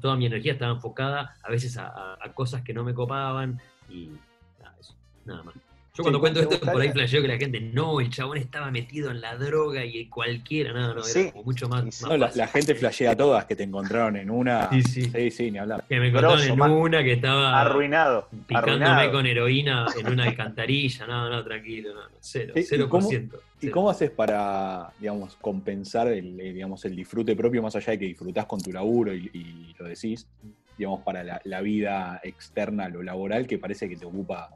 [0.00, 4.10] Toda mi energía estaba enfocada a veces a, cosas que no me copaban y
[4.58, 4.96] nada, eso,
[5.26, 5.54] nada más.
[5.98, 8.38] Yo cuando Sí, cuento ¿te esto, por ahí flasheo que la gente, no, el chabón
[8.38, 11.90] estaba metido en la droga y cualquiera, no, no, Sí, era como mucho más, y
[11.90, 12.04] sí.
[12.04, 14.70] más No, la, gente flashea todas que te encontraron en una.
[14.70, 15.02] Sí, sí.
[15.10, 15.84] sí, sí, ni hablar.
[15.88, 16.70] Que me Grosso, en man.
[16.70, 18.28] una que estaba Arruinado.
[18.46, 19.10] picándome arruinado.
[19.12, 23.02] con heroína en una alcantarilla, no, no, tranquilo, no, no, cero, ¿Y- y cero por
[23.02, 23.38] ciento.
[23.56, 23.72] ¿Y cero.
[23.74, 28.04] cómo haces para, digamos, compensar el, eh, digamos, el disfrute propio, más allá de que
[28.06, 30.28] disfrutás con tu laburo y, y lo decís,
[30.76, 34.48] digamos, para la, la vida externa, lo laboral, que parece que te ocupa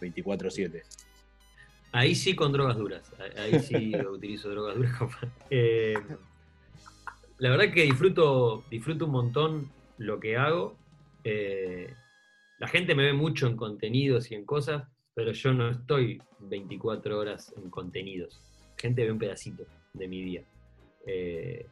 [0.00, 0.82] 24-7?
[1.92, 3.12] Ahí sí con drogas duras.
[3.36, 4.92] Ahí sí utilizo drogas duras.
[5.50, 5.94] Eh,
[7.38, 10.76] la verdad que disfruto, disfruto un montón lo que hago.
[11.24, 11.92] Eh,
[12.58, 14.84] la gente me ve mucho en contenidos y en cosas,
[15.14, 18.40] pero yo no estoy 24 horas en contenidos.
[18.76, 20.42] La gente ve un pedacito de mi día.
[21.06, 21.66] Eh,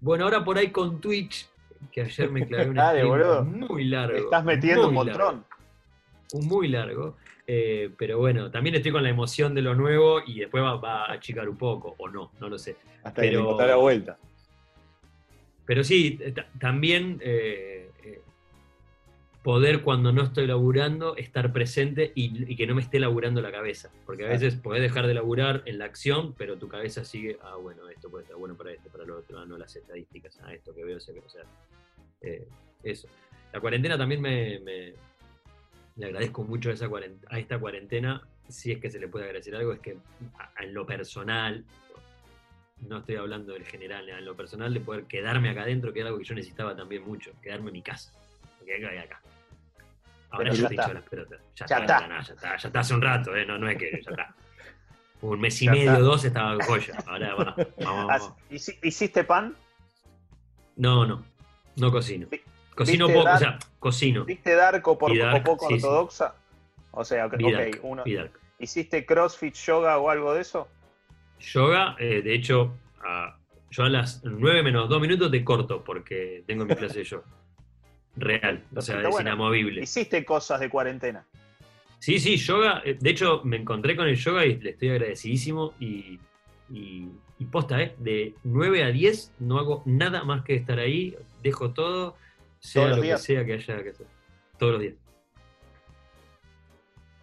[0.00, 1.48] bueno, ahora por ahí con Twitch,
[1.90, 4.16] que ayer me clavé un Dale, muy largo.
[4.16, 5.44] Estás metiendo un largo montón.
[6.34, 7.16] Muy largo.
[7.48, 11.04] eh, pero bueno, también estoy con la emoción de lo nuevo y después va, va
[11.06, 12.74] a achicar un poco, o no, no lo sé.
[13.04, 14.18] Hasta que Pero- te encontrás la vuelta.
[15.64, 18.20] pero sí, eh, ta- también eh, eh,
[19.44, 23.52] poder cuando no estoy laburando, estar presente y, y que no me esté laburando la
[23.52, 23.90] cabeza.
[24.06, 27.54] Porque a veces podés dejar de laburar en la acción, pero tu cabeza sigue, ah,
[27.62, 30.52] bueno, esto puede estar bueno para esto, para lo otro, ah, no las estadísticas, ah,
[30.52, 31.42] esto que veo, sé que, o sea,
[32.82, 33.06] eso.
[33.52, 34.94] La cuarentena también me, me-
[35.96, 39.24] le agradezco mucho a, esa cuaren- a esta cuarentena, si es que se le puede
[39.26, 39.96] agradecer algo, es que
[40.60, 41.64] en lo personal,
[42.82, 46.08] no estoy hablando del general, en lo personal de poder quedarme acá adentro, que era
[46.08, 48.12] algo que yo necesitaba también mucho, quedarme en mi casa.
[48.58, 49.20] Porque acá.
[50.30, 50.84] Ahora Pero ya ya te está.
[50.84, 51.40] echo las pelotas.
[51.54, 52.08] Ya, Ya está, está.
[52.08, 54.34] no, ya está, ya está hace un rato, eh, no, no es que ya está.
[55.22, 56.94] Un mes y medio, dos estaba en joya.
[57.06, 58.32] Ahora va, vamos, vamos.
[58.50, 59.54] ¿Hiciste pan?
[60.76, 61.24] No, no,
[61.76, 62.26] no cocino.
[62.76, 63.38] Cocino ¿viste poco, o Dark?
[63.40, 64.24] sea, cocino.
[64.24, 65.84] ¿Viste Dark o, por, Dark, poco sí, sí.
[65.86, 66.34] ortodoxa?
[66.92, 68.04] O sea, ok, Dark, uno-.
[68.58, 70.68] ¿hiciste CrossFit, yoga o algo de eso?
[71.40, 73.36] Yoga, eh, de hecho, a-
[73.70, 77.24] yo a las 9 menos 2 minutos te corto porque tengo mi clase de yoga.
[78.16, 79.28] Real, o sea, es bueno.
[79.30, 79.82] inamovible.
[79.82, 81.26] ¿Hiciste cosas de cuarentena?
[81.98, 82.80] Sí, sí, yoga.
[82.84, 85.74] eh, De hecho, me encontré con el yoga y le estoy agradecidísimo.
[85.80, 86.18] Y,
[86.70, 87.08] y,
[87.38, 87.94] y posta, ¿eh?
[87.98, 91.14] De 9 a 10 no hago nada más que estar ahí.
[91.42, 92.16] Dejo todo,
[92.60, 94.06] sea ¿Todos los lo que sea que haya que hacer.
[94.58, 94.94] Todos los días.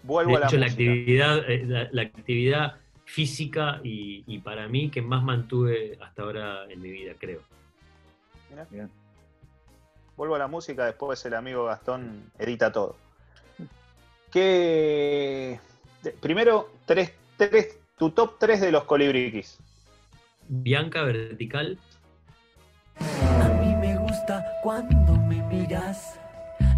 [0.03, 0.93] Vuelvo De a la hecho, la música.
[0.93, 6.65] actividad, eh, la, la actividad física y, y para mí que más mantuve hasta ahora
[6.69, 7.41] en mi vida, creo.
[8.49, 8.67] Mirá.
[8.69, 8.89] Bien.
[10.15, 12.95] Vuelvo a la música, después el amigo Gastón edita todo.
[14.31, 15.59] ¿Qué...
[16.19, 19.59] Primero, tres, tres, tu top 3 de los colibriquis.
[20.49, 21.79] Bianca Vertical,
[22.99, 25.02] A mí me gusta cuando
[25.73, 26.19] miras.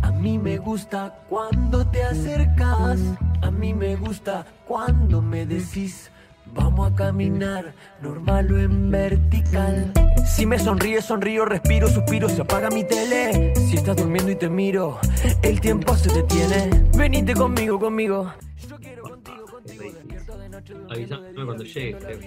[0.01, 2.99] A mí me gusta cuando te acercas.
[3.41, 6.12] A mí me gusta cuando me decís.
[6.53, 9.91] Vamos a caminar, normal o en vertical.
[10.25, 13.53] Si me sonríes, sonrío, respiro, suspiro, se apaga mi tele.
[13.55, 14.99] Si estás durmiendo y te miro,
[15.41, 16.69] el tiempo se detiene.
[16.95, 18.31] Venite conmigo, conmigo.
[18.69, 22.19] Yo quiero contigo, contigo, despierto de noche, Avísame cuando llegue, creo.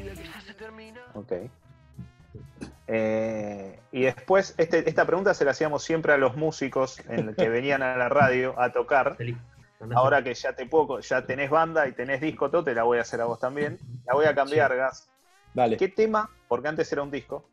[1.14, 1.32] Ok.
[2.90, 7.36] Eh, y después, este- esta pregunta se la hacíamos siempre a los músicos en el
[7.36, 9.16] que venían a la radio a tocar.
[9.94, 12.98] Ahora que ya te puedo, ya tenés banda y tenés disco, todo, te la voy
[12.98, 13.78] a hacer a vos también.
[14.06, 15.08] La voy a cambiar, Gas.
[15.54, 15.76] Dale.
[15.76, 17.48] ¿Qué tema, porque antes era un disco,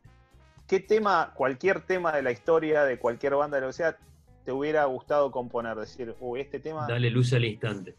[0.66, 3.96] qué tema, cualquier tema de la historia, de cualquier banda, de lo que sea,
[4.44, 5.76] te hubiera gustado componer?
[5.76, 6.86] Decir, uy, este tema.
[6.88, 7.94] Dale luz al instante.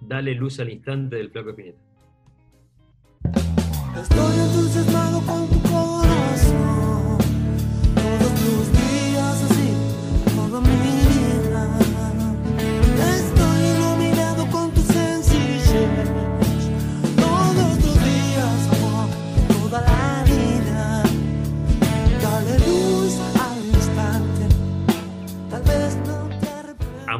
[0.00, 1.78] Dale luz al instante del flaco Espineta.
[4.00, 5.35] Estoy entusiasmado con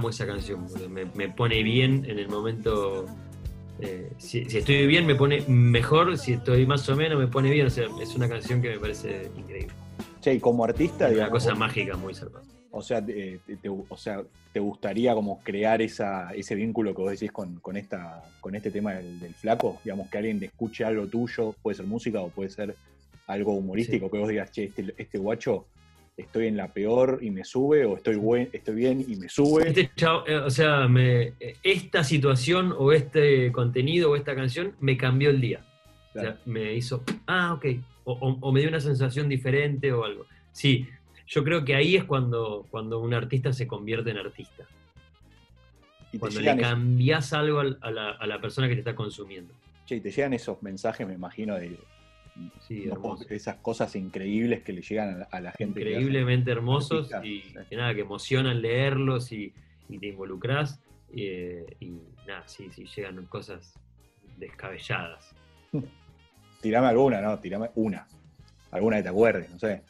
[0.07, 3.07] Amo esa canción, me, me pone bien en el momento.
[3.81, 6.17] eh, si, si estoy bien, me pone mejor.
[6.17, 7.67] Si estoy más o menos, me pone bien.
[7.67, 9.73] O sea, es una canción que me parece increíble.
[10.21, 12.45] Che, y como artista, Es una cosa vos- mágica, muy zarpada.
[12.71, 13.41] O sea, te,
[13.89, 18.23] o sea, ¿te gustaría como crear esa, ese vínculo que vos decís con, con, esta,
[18.41, 19.81] con este tema del, del flaco?
[19.83, 22.77] Digamos, que alguien escuche algo tuyo, puede ser música o puede ser
[23.27, 24.13] algo humorístico, Sí.
[24.13, 25.67] que vos digas, che, este, este guacho,
[26.17, 29.69] estoy en la peor y me sube, o estoy, buen, estoy bien y me sube.
[29.69, 29.91] Este
[30.27, 35.41] eh, o sea, me- esta situación o este contenido o esta canción me cambió el
[35.41, 35.65] día.
[36.15, 37.67] O sea, me hizo, ah, ok.
[38.05, 40.25] O, o- o me dio una sensación diferente o algo.
[40.53, 40.89] Sí,
[41.27, 44.65] yo creo que ahí es cuando, cuando un artista se convierte en artista.
[46.13, 49.53] y, Cuando le cambias algo al- a la, a la persona que te está consumiendo.
[49.85, 51.77] che, y te llegan esos mensajes, me imagino, de
[52.61, 52.85] Sí,
[53.31, 55.81] esas cosas increíbles que le llegan a la, a la gente.
[55.81, 57.55] Increíblemente hermosos y sí.
[57.71, 59.53] que nada, que emocionan leerlos y,
[59.89, 60.81] y te involucras.
[61.15, 61.93] eh, y
[62.27, 63.75] nada, sí, sí, llegan cosas
[64.39, 65.35] descabelladas.
[66.61, 67.39] Tirame alguna, ¿no?
[67.39, 68.07] Tirame una.
[68.71, 69.83] Alguna que te acuerdes, no sé.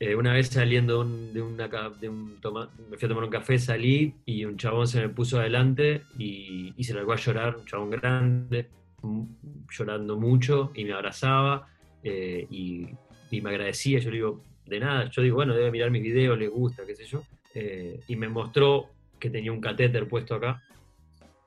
[0.00, 3.24] Eh, una vez saliendo de un, de una de un toma- me fui a tomar
[3.24, 7.16] un café, salí y un chabón se me puso adelante y, y se largó a
[7.16, 8.70] llorar, un chabón grande,
[9.70, 11.68] llorando mucho y me abrazaba
[12.02, 12.88] eh, y,
[13.30, 13.98] y me agradecía.
[14.00, 16.94] Yo le digo, de nada, yo digo, bueno, debe mirar mis videos, le gusta, qué
[16.94, 17.22] sé yo.
[17.54, 20.62] Eh, y me mostró que tenía un catéter puesto acá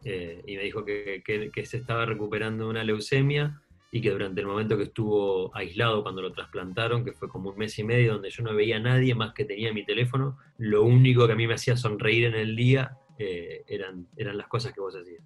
[0.03, 3.59] eh, y me dijo que, que- que se estaba recuperando de una leucemia
[3.91, 7.57] y que durante el momento que estuvo aislado cuando lo trasplantaron, que fue como un
[7.57, 10.83] mes y medio donde yo no veía a nadie más que tenía mi teléfono, lo
[10.83, 14.73] único que a mí me hacía sonreír en el día eh, eran, eran las cosas
[14.73, 15.21] que vos hacías.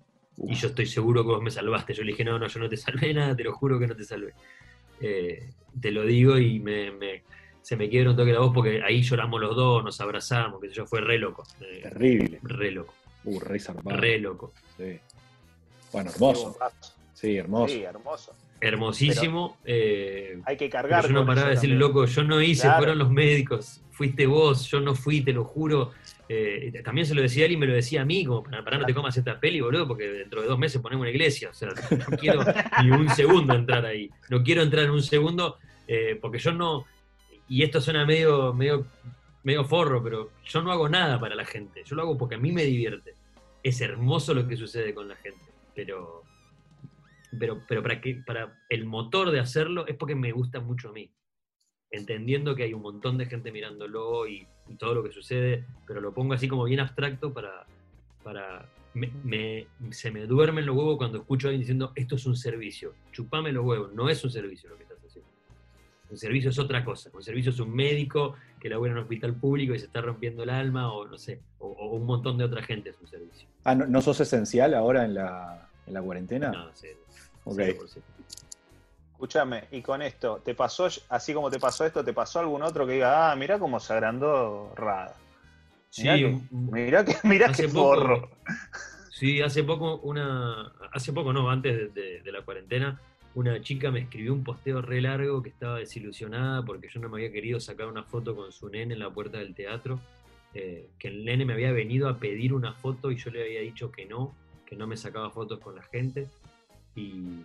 [0.45, 1.93] Y yo estoy seguro que vos me salvaste.
[1.93, 3.95] Yo le dije, no, no, yo no te salvé nada, te lo juro que no
[3.95, 4.33] te salvé.
[5.01, 7.23] Eh, te lo digo y me, me-
[7.61, 10.69] se me quiebra un toque la voz porque ahí lloramos los dos, nos abrazamos, que
[10.69, 11.43] sé yo, fue re loco.
[11.61, 12.39] eh, Terrible.
[12.43, 12.93] re loco,
[13.25, 13.97] Uh, re zarpado.
[13.97, 14.53] re loco.
[14.77, 14.99] Sí.
[15.91, 16.57] Bueno, hermoso.
[17.13, 17.73] Sí, hermoso.
[17.73, 18.31] Sí, hermoso.
[18.61, 19.57] Hermosísimo.
[19.65, 21.05] eh, Hay que cargar.
[21.07, 22.77] yo no paraba de decirle, loco, yo no hice, Claro.
[22.77, 25.91] fueron los médicos, fuiste vos, yo no fui, te lo juro.
[26.29, 28.77] Eh, también se lo decía él y me lo decía a mí, como para, para
[28.77, 31.49] no te comas esta peli, boludo, porque dentro de dos meses ponemos una iglesia.
[31.49, 32.43] O sea, no quiero
[32.83, 34.09] ni un segundo entrar ahí.
[34.29, 36.85] No quiero entrar en un segundo, eh, porque yo no.
[37.47, 38.85] Y esto suena medio, medio,
[39.43, 41.83] medio forro, pero yo no hago nada para la gente.
[41.85, 43.15] Yo lo hago porque a mí me divierte.
[43.63, 46.23] Es hermoso lo que sucede con la gente, pero.
[47.37, 50.93] Pero, pero para, que, para el motor de hacerlo es porque me gusta mucho a
[50.93, 51.11] mí
[51.91, 56.01] entendiendo que hay un montón de gente mirándolo y, y todo lo que sucede, pero
[56.01, 57.65] lo pongo así como bien abstracto para...
[58.23, 62.25] para me, me- se me duermen los huevos cuando escucho a alguien diciendo esto es
[62.25, 65.29] un servicio, chupame los huevos, no es un servicio lo que estás haciendo.
[66.09, 69.35] Un servicio es otra cosa, un servicio es un médico que labura en un hospital
[69.35, 72.45] público y se está rompiendo el alma, o no sé, o, o un montón de
[72.45, 73.47] otra gente es un servicio.
[73.65, 76.51] Ah, ¿no, no sos esencial ahora en la, en la cuarentena?
[76.51, 76.87] No, sí,
[77.43, 77.57] Ok.
[77.59, 78.01] 100%.
[79.17, 82.85] Escúchame, y con esto, ¿te pasó, así como te pasó esto, te pasó algún otro
[82.85, 85.15] que diga, ah, mirá cómo se agrandó Rada?
[85.89, 88.29] Sí, Mirá que, mirá que, mirá Hace qué poco- forro.
[89.09, 90.71] Sí, hace poco una.
[90.93, 93.01] Hace poco no, antes de, de- de la cuarentena,
[93.33, 97.17] una chica me escribió un posteo re largo que estaba desilusionada porque yo no me
[97.17, 99.99] había querido sacar una foto con su nene en la puerta del teatro.
[100.53, 103.61] eh, que el nene me había venido a pedir una foto y yo le había
[103.61, 106.27] dicho que no, que no me sacaba fotos con la gente.
[106.95, 107.41] Y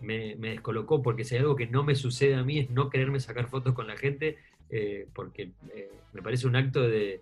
[0.00, 3.20] me, descolocó porque si hay algo que no me sucede a mí es no quererme
[3.20, 4.36] sacar fotos con la gente
[4.70, 7.20] eh, porque eh, me parece un acto de,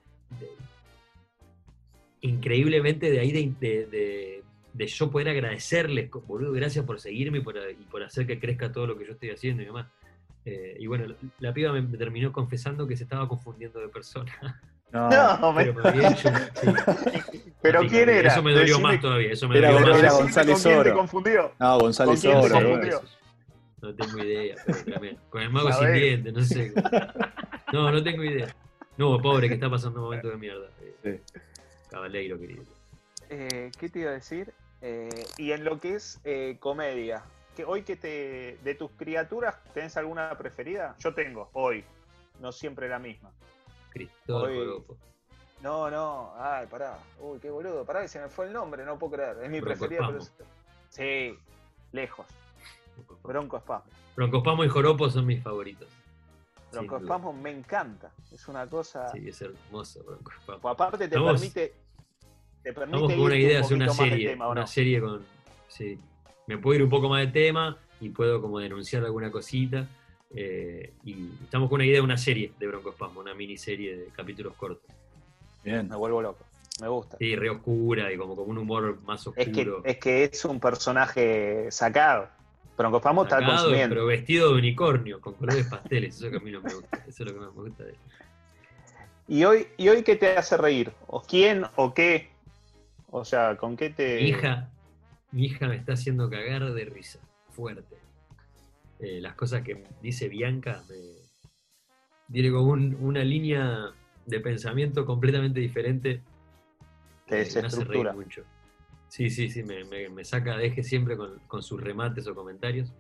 [2.21, 4.43] increíblemente de ahí de, de-
[4.87, 9.07] yo poder agradecerles, boludo, gracias por seguirme y por, hacer que crezca todo lo que
[9.07, 9.87] yo estoy haciendo y demás.
[10.45, 14.61] Eh, y bueno, la, piba me terminó confesando que se estaba confundiendo de persona.
[14.93, 15.09] No,
[15.41, 17.43] No, Pero me había hecho un- sí.
[17.63, 18.29] pero Así ¿quién era?
[18.33, 19.33] Eso me dolió Decime- más todavía.
[19.33, 19.99] Eso me Era- dolió más.
[19.99, 20.99] era decime González ¿Con quién te Oro.
[20.99, 21.53] confundió?
[21.59, 22.55] no, González ¿Con quién se Oro.
[22.69, 23.03] confundió?
[23.81, 25.19] No tengo idea, pero también.
[25.29, 26.73] Con el mago sin dientes, no sé.
[27.73, 28.55] No, no tengo idea.
[28.99, 30.67] No, pobre, que está pasando un momento de mierda.
[31.91, 32.65] Cabaleiro, querido.
[33.31, 34.53] Eh, ¿Qué te iba a decir?
[34.83, 37.23] Eh, y en lo que es eh, comedia,
[37.57, 38.59] que hoy que te.
[38.63, 40.95] de tus criaturas, ¿tenés alguna preferida?
[40.99, 41.83] Yo tengo, hoy.
[42.41, 43.31] No siempre la misma.
[43.93, 44.83] Cristóbal.
[45.63, 46.99] No, no, ay, pará.
[47.21, 47.85] Uy, qué boludo.
[47.85, 49.37] Pará, que se me fue el nombre, no puedo creer.
[49.43, 50.21] Es mi preferida, pero.
[50.89, 51.39] Sí,
[51.93, 52.27] lejos.
[53.23, 53.91] Bronco Spasmo.
[54.17, 55.89] Broncospamo y Joropo son mis favoritos.
[56.73, 57.07] Bronco duda.
[57.07, 58.11] Spasmo me encanta.
[58.31, 59.11] Es una cosa.
[59.13, 60.05] Sí, es hermoso
[60.63, 61.75] o aparte te permite.
[62.63, 64.29] Te permite Vamos con una idea de un hacer una serie.
[64.31, 64.67] tema, ¿o una no?
[64.67, 65.25] serie con.
[65.69, 65.99] Sí.
[66.47, 69.87] Me puedo ir un poco más de tema y puedo como denunciar alguna cosita.
[70.35, 74.55] Eh, y estamos con una idea de una serie de Broncospasmo, una miniserie de capítulos
[74.55, 74.91] cortos.
[75.65, 75.89] Bien.
[75.89, 76.45] Me vuelvo loco.
[76.81, 77.17] Me gusta.
[77.19, 79.83] Sí, re oscura y como con un humor más Es que, oscuro.
[79.85, 82.29] es que es un personaje sacado.
[82.77, 83.95] Bronco Spasmo está Sacado, consumiendo.
[83.95, 86.17] pero vestido de unicornio, con colores pasteles.
[86.17, 86.97] Eso es lo que a mí no me gusta.
[87.07, 87.97] Eso es lo que más me gusta de él.
[89.29, 90.91] ¿Y hoy, ¿Y hoy qué te hace reír?
[91.07, 92.31] ¿O quién o qué?
[93.11, 94.17] O sea, ¿con qué te...?
[94.23, 94.71] Mi hija,
[95.31, 97.97] mi hija me está haciendo cagar de risa, fuerte.
[99.03, 100.97] Eh, las cosas que dice Bianca me
[102.33, 103.93] tiene como un- una línea
[104.25, 106.23] de pensamiento completamente diferente.
[107.27, 108.13] Te me hace reír desestructura.
[108.15, 108.45] mucho.
[109.09, 112.35] Sí, sí, sí, me, me- me saca de eje siempre con, con sus remates o
[112.35, 112.93] comentarios.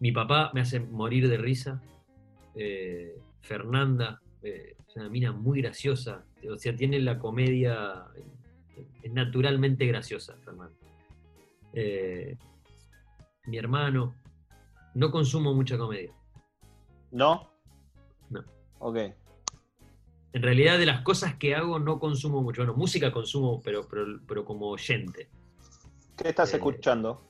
[0.00, 1.80] Mi papá me hace morir de risa.
[2.54, 6.24] Eh, Fernanda, eh, es una mina muy graciosa.
[6.50, 8.06] O sea, tiene la comedia,
[9.02, 10.74] es naturalmente graciosa, Fernanda.
[11.74, 12.36] Eh,
[13.46, 14.14] mi hermano,
[14.96, 16.10] no consumo mucha comedia.
[17.10, 17.50] ¿No?
[18.30, 18.42] No.
[18.78, 18.96] Ok.
[20.32, 22.62] En realidad, de las cosas que hago, no consumo mucho.
[22.62, 25.28] Bueno, música consumo, pero, pero, pero como oyente.
[26.16, 27.22] ¿Qué estás Eh, escuchando?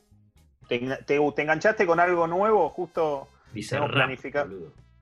[0.69, 3.29] ¿Te, enga- te- te enganchaste con algo nuevo justo?
[3.53, 4.11] Bizarrap.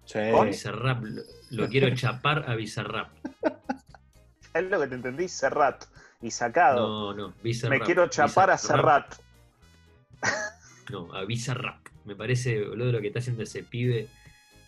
[0.06, 0.18] Sí.
[0.46, 3.10] Bizarrap, lo, lo quiero chapar a Bizarrap.
[4.54, 5.84] Es lo que te entendí, Serrat.
[6.22, 7.12] Y sacado.
[7.12, 7.78] No, no, Bizarrap.
[7.80, 8.56] Me quiero chapar a.
[8.58, 9.14] Serrat.
[10.90, 11.86] No, a Bizarrap.
[12.04, 14.08] Me parece, boludo, lo que está haciendo ese pibe.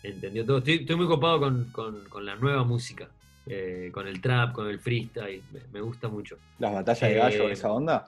[0.03, 0.59] Entendió todo.
[0.59, 3.09] Estoy, estoy muy copado con, con- con la nueva música.
[3.49, 5.41] eh, con el trap, con el freestyle.
[5.53, 6.37] Me, me gusta mucho.
[6.59, 8.05] Las batallas de gallo, Eh, esa onda.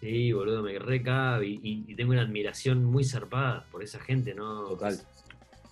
[0.00, 4.34] Sí, boludo, me recabe y, y- y tengo una admiración muy zarpada por esa gente,
[4.34, 4.64] ¿no?
[4.64, 4.98] Total.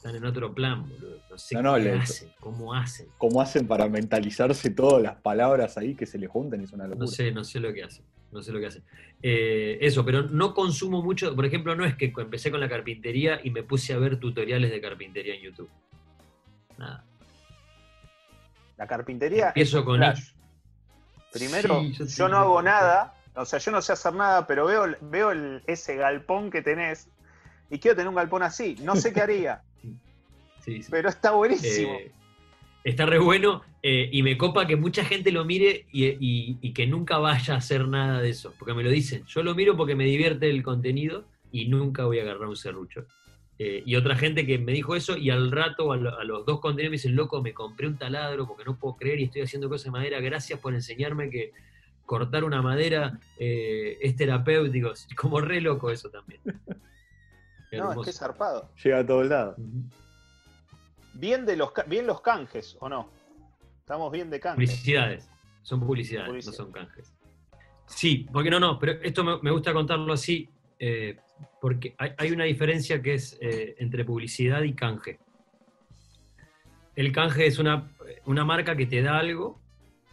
[0.04, 1.18] Están en otro plan, boludo.
[1.30, 3.08] No sé No, no, qué le- hacen, cómo hacen.
[3.16, 6.60] ¿Cómo hacen para mentalizarse todas las palabras ahí que se le juntan?
[6.60, 7.06] Es una locura.
[7.06, 8.04] No sé, no sé lo que hacen.
[8.30, 8.82] No sé lo que hacen.
[9.22, 11.34] Eh, eso, pero no consumo mucho.
[11.34, 14.70] Por ejemplo, no es que empecé con la carpintería y me puse a ver tutoriales
[14.70, 15.70] de carpintería en YouTube.
[16.76, 17.02] Nada.
[18.76, 20.32] La carpintería Empiezo es con flash.
[21.32, 24.66] Primero, Sí, yo, yo no hago nada, o sea, yo no sé hacer nada, pero
[24.66, 27.08] veo, veo el- ese galpón que tenés
[27.70, 28.76] y quiero tener un galpón así.
[28.82, 29.62] No sé qué haría,
[30.64, 30.88] Sí, sí.
[30.90, 31.92] pero está buenísimo.
[31.94, 32.10] Eh,
[32.84, 36.72] está re bueno eh, y me copa que mucha gente lo mire y, y- y
[36.72, 39.24] que nunca vaya a hacer nada de eso, porque me lo dicen.
[39.26, 43.06] Yo lo miro porque me divierte el contenido y nunca voy a agarrar un serrucho.
[43.58, 46.44] Eh, y otra gente que me dijo eso y al rato, a, lo- a los
[46.44, 49.42] dos contenidos, me dicen, loco, me compré un taladro porque no puedo creer y estoy
[49.42, 50.20] haciendo cosas de madera.
[50.20, 51.52] Gracias por enseñarme que
[52.06, 54.92] cortar una madera eh, es terapéutico.
[55.16, 56.40] Como re loco eso también.
[57.72, 58.70] No, es que es zarpado.
[58.82, 59.56] Llega a todos lados.
[59.58, 59.82] Ujú.
[61.14, 63.08] Bien, de los, bien los canjes, ¿o no?
[63.80, 64.70] Estamos bien de canjes.
[64.70, 65.30] Publicidades.
[65.62, 66.52] Son publicidades, Publicidad.
[66.52, 67.12] no son canjes.
[67.86, 70.48] Sí, porque no, no, pero esto me, me gusta contarlo así,
[70.78, 71.16] eh,
[71.60, 75.18] porque hay, hay una diferencia que es eh, entre publicidad y canje.
[76.96, 77.90] El canje es una,
[78.24, 79.60] una marca que te da algo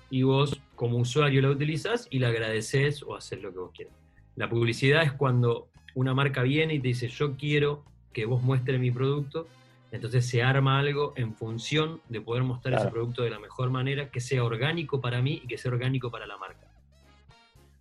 [0.10, 3.95] y vos como usuario la utilizas y la agradeces o haces lo que vos quieras.
[4.36, 8.80] La publicidad es cuando una marca viene y te dice yo quiero que vos muestres
[8.80, 9.47] mi producto,
[9.92, 14.10] entonces se arma algo en función de poder mostrar ese producto de la mejor manera,
[14.10, 16.66] que sea orgánico para mí y que sea orgánico para la marca.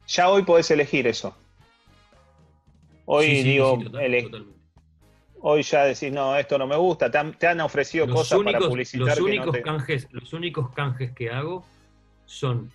[0.09, 1.37] Ya hoy podés elegir eso.
[3.07, 4.61] Hoy Sí, sí, digo, sí, total- ele- totalmente.
[5.41, 7.11] hoy ya decís, no, esto no me gusta.
[7.11, 9.63] Te han, te han ofrecido Los cosas para únicos, publicitar los que no únicos te-
[9.63, 11.65] canjes, los únicos canjes que hago
[12.27, 12.71] son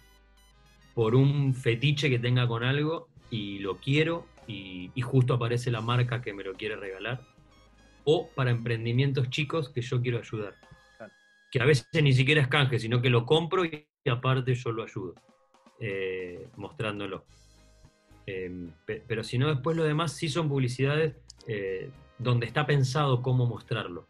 [0.94, 5.82] por un fetiche que tenga con algo y lo quiero y, y justo aparece la
[5.82, 7.20] marca que me lo quiere regalar
[8.06, 10.56] o para emprendimientos chicos que yo quiero ayudar.
[10.98, 11.12] Claro.
[11.52, 14.84] Que a veces ni siquiera es canje, sino que lo compro y, aparte yo lo
[14.84, 15.16] ayudo,
[15.80, 17.26] eh, mostrándolo.
[18.28, 21.16] Eh, pe- pero si no, después lo demás sí son publicidades
[21.48, 24.08] eh, donde está pensado cómo mostrarlo.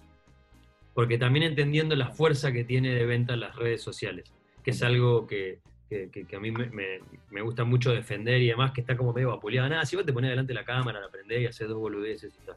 [0.93, 4.31] Porque también entendiendo la fuerza que tiene de venta las redes sociales,
[4.63, 6.99] que es algo que, que- que- que a mí me, me-
[7.31, 9.67] me gusta mucho defender y demás, que está como medio vapuleada.
[9.69, 12.33] Nada, si vos te pones delante de la cámara, la prendés y haces dos boludeces
[12.41, 12.55] y tal.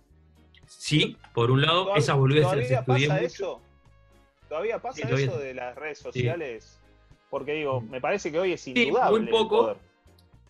[0.68, 3.26] Sí, por un lado, esas boludeces las ¿Todavía estudié pasa mucho.
[3.34, 3.60] eso?
[4.48, 6.78] ¿Todavía pasa Sí, todavía- eso de las redes sociales?
[7.30, 9.20] Porque digo, me parece que hoy es Sí, indudable.
[9.20, 9.62] muy poco.
[9.62, 9.76] poder.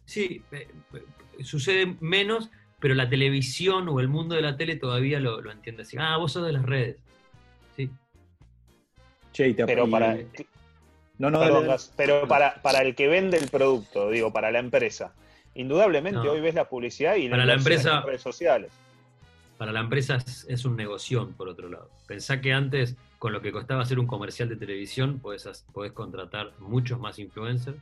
[0.04, 2.50] Sí, eh, eh, sucede menos,
[2.80, 5.96] pero la televisión o el mundo de la tele todavía lo, lo entiende así.
[5.98, 6.96] Ah, vos sos de las redes.
[7.76, 7.90] Sí.
[9.32, 10.16] Che, y te Pero para,
[11.18, 15.14] No, no, perdón, pero para, para el que vende el producto, digo, para la empresa.
[15.54, 16.30] Indudablemente No.
[16.32, 18.70] hoy ves la publicidad y Para la en empresa- las redes sociales.
[19.58, 21.90] Para la empresa es, es un negocio, por otro lado.
[22.06, 26.52] Pensá que antes, con lo que costaba hacer un comercial de televisión, podés, podés contratar
[26.60, 27.76] muchos más influencers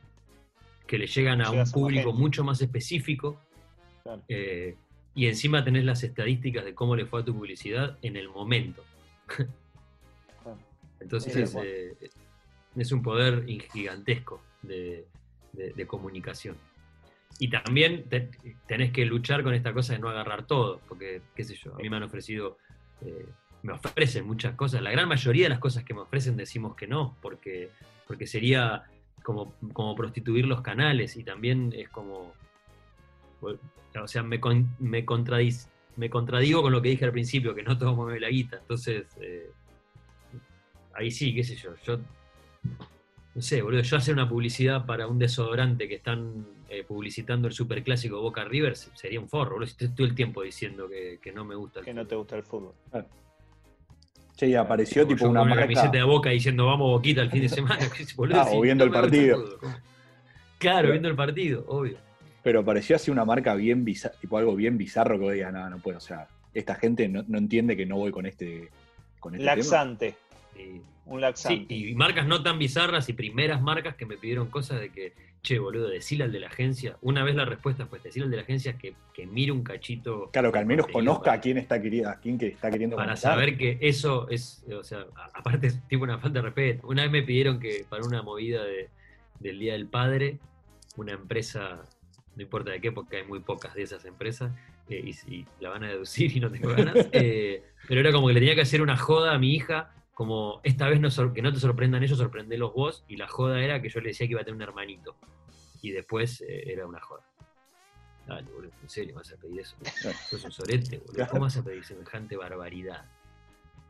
[0.87, 3.39] que le llegan a un Llegas público mucho más específico
[4.03, 4.23] Claro.
[4.29, 4.75] eh,
[5.15, 8.83] y encima tenés las estadísticas de cómo le fue a tu publicidad en el momento.
[10.43, 10.57] Claro.
[10.99, 11.95] Entonces es, eh,
[12.75, 15.05] es un poder gigantesco de,
[15.53, 16.55] de- de comunicación.
[17.39, 18.31] Y también te-
[18.65, 21.77] tenés que luchar con esta cosa de no agarrar todo, porque, qué sé yo, a
[21.77, 22.57] mí me han ofrecido,
[23.01, 23.25] eh,
[23.63, 24.81] me ofrecen muchas cosas.
[24.81, 27.69] La gran mayoría de las cosas que me ofrecen decimos que no, porque,
[28.07, 28.83] porque sería
[29.23, 32.33] como, como prostituir los canales y también es como,
[33.41, 37.61] o sea, me, con- me, contradiz- me contradigo con lo que dije al principio, que
[37.63, 38.57] no todo mueve la guita.
[38.57, 39.51] Entonces, eh,
[40.95, 41.99] ahí sí, qué sé yo, yo
[43.35, 47.53] no sé, boludo, yo hacer una publicidad para un desodorante que están eh, publicitando el
[47.53, 49.67] superclásico Boca River sería un forro, boludo.
[49.67, 52.15] Si estoy todo el tiempo diciendo que, que no me gusta el Que no te
[52.15, 52.19] fútbol.
[52.19, 52.73] gusta el fútbol.
[54.35, 55.67] Che, y apareció Como tipo yo una con una marca.
[55.73, 57.79] camiseta de Boca diciendo vamos Boquita el fin de semana.
[58.15, 59.41] boludo, Ah, o si viendo no el partido.
[59.41, 59.71] fútbol.
[60.59, 61.97] Claro, viendo el partido, obvio.
[62.43, 65.69] Pero pareció así una marca bien bizarra, tipo algo bien bizarro que vos digas, no,
[65.69, 65.97] no puedo.
[65.97, 68.69] O sea, esta gente no, no entiende que no voy con este.
[69.19, 69.55] Con este tema.
[69.55, 70.15] Laxante,
[70.55, 70.81] Sí.
[71.05, 71.73] un Sí, laxante.
[71.73, 75.13] y marcas no tan bizarras y primeras marcas que me pidieron cosas de que,
[75.47, 76.97] che, boludo, decile al de la agencia.
[77.01, 80.29] Una vez la respuesta fue, decile al de la agencia que, que mire un cachito.
[80.31, 82.97] Claro, que al menos conozca para- a quién está queriendo, a quién que está queriendo
[82.97, 86.87] para saber que eso es, o sea, aparte es tipo una falta de respeto.
[86.87, 88.89] Una vez me pidieron que para una movida de-
[89.39, 90.39] del Día del Padre,
[90.97, 91.85] una empresa,
[92.35, 94.51] no importa de qué, porque hay muy pocas de esas empresas,
[94.89, 98.27] eh, y, y la van a deducir y no tengo ganas, eh, pero era como
[98.27, 101.43] que le tenía que hacer una joda a mi hija, como esta vez no que
[101.43, 104.31] no te sorprendan ellos, sorprendelos vos, y la joda era que yo le decía que
[104.31, 105.15] iba a tener un hermanito,
[105.83, 107.23] y después eh, era una joda.
[108.25, 109.77] Dale, boludo, en serio vas a pedir eso.
[110.29, 111.27] Sos un sorete, boludo.
[111.27, 113.05] ¿Cómo vas a pedir semejante barbaridad?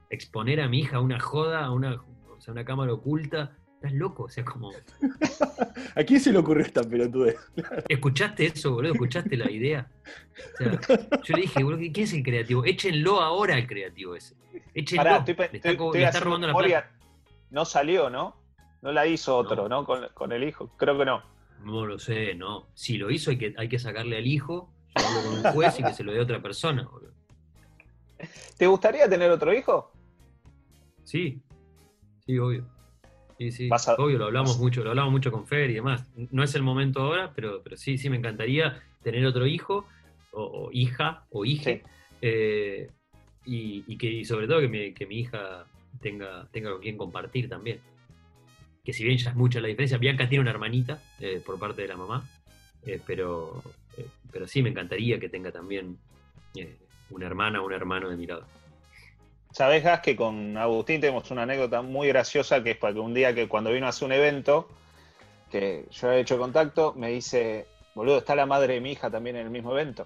[0.09, 3.57] exponer a mi hija a una joda, a una, o sea, una cámara oculta.
[3.77, 4.71] Estás loco, o sea, como.
[5.95, 7.35] ¿A quién se le ocurrió esta pelotudez?
[7.87, 8.93] ¿Escuchaste eso, boludo?
[8.93, 9.87] ¿Escuchaste la idea?
[10.55, 10.79] O sea,
[11.23, 12.65] yo le dije, boludo, ¿quién es el creativo?
[12.65, 14.35] Échenlo ahora al creativo ese.
[14.73, 15.03] Échenlo.
[15.03, 16.91] Pará, estoy, le está, estoy- le está robando la plata.
[17.51, 18.35] No salió, ¿no?
[18.81, 19.85] No la hizo otro, ¿no?
[19.85, 20.69] Con, con el hijo.
[20.77, 21.21] Creo que no.
[21.63, 22.67] No lo sé, no.
[22.73, 25.83] Si lo hizo, hay que, hay que sacarle al hijo, llevarlo con un juez y
[25.83, 27.13] que se lo dé a otra persona, boludo.
[28.57, 29.91] ¿Te gustaría tener otro hijo?
[31.03, 31.41] Sí,
[32.25, 32.67] sí, obvio.
[33.37, 36.09] Sí, sí, a- obvio, lo hablamos vas- mucho, lo hablamos mucho con Fer y demás.
[36.31, 39.87] No es el momento ahora, pero, pero sí, sí, me encantaría tener otro hijo,
[40.31, 41.81] o, o hija, o hija, Sí.
[42.21, 42.89] eh,
[43.45, 45.65] y, y que y sobre todo que mi, que mi hija
[46.01, 47.79] tenga, tenga con quien compartir también.
[48.83, 51.81] Que si bien ya es mucha la diferencia, Bianca tiene una hermanita eh, por parte
[51.83, 52.25] de la mamá,
[52.85, 53.61] eh, pero,
[54.31, 55.97] pero sí me encantaría que tenga también
[57.09, 58.45] una hermana o un hermano de mi lado.
[59.57, 63.15] Sabés, Gas, que con Agustín tenemos una anécdota muy graciosa que es para que un
[63.15, 64.69] día que cuando vino a hacer un evento,
[65.49, 69.35] que yo he hecho contacto, me dice, boludo, está la madre de mi hija también
[69.35, 70.05] en el mismo evento.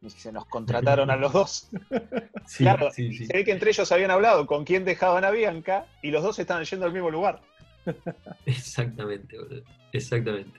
[0.00, 1.68] Y se nos contrataron a los dos.
[2.46, 3.26] Sí, claro, sí, sí.
[3.26, 6.38] se ve que entre ellos habían hablado con quién dejaban a Bianca y los dos
[6.38, 7.42] estaban yendo al mismo lugar.
[8.46, 9.62] Exactamente, boludo.
[9.92, 10.58] Exactamente.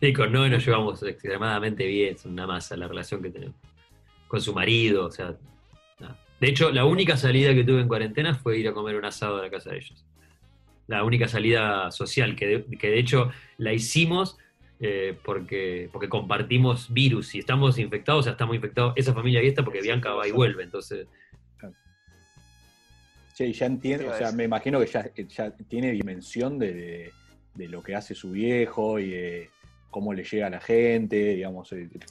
[0.00, 3.54] Sí, con Noé nos llevamos extremadamente bien, es una masa la relación que tenemos.
[4.26, 5.36] Con su marido, o sea.
[6.40, 9.38] De hecho, la única salida que tuve en cuarentena fue ir a comer un asado
[9.38, 10.04] a la casa de ellos.
[10.86, 14.38] La única salida social, que de, que de hecho la hicimos
[14.80, 17.34] eh, porque, porque compartimos virus.
[17.34, 20.26] y estamos infectados, o sea, estamos infectados esa familia y esta porque Sí, Bianca va
[20.26, 20.62] y vuelve.
[20.64, 21.06] Entonces,
[23.34, 27.12] Sí, ya entiendo, o sea, me imagino que ya, ya tiene dimensión de, de-
[27.54, 29.50] de lo que hace su viejo y de
[29.90, 31.70] cómo le llega a la gente, digamos.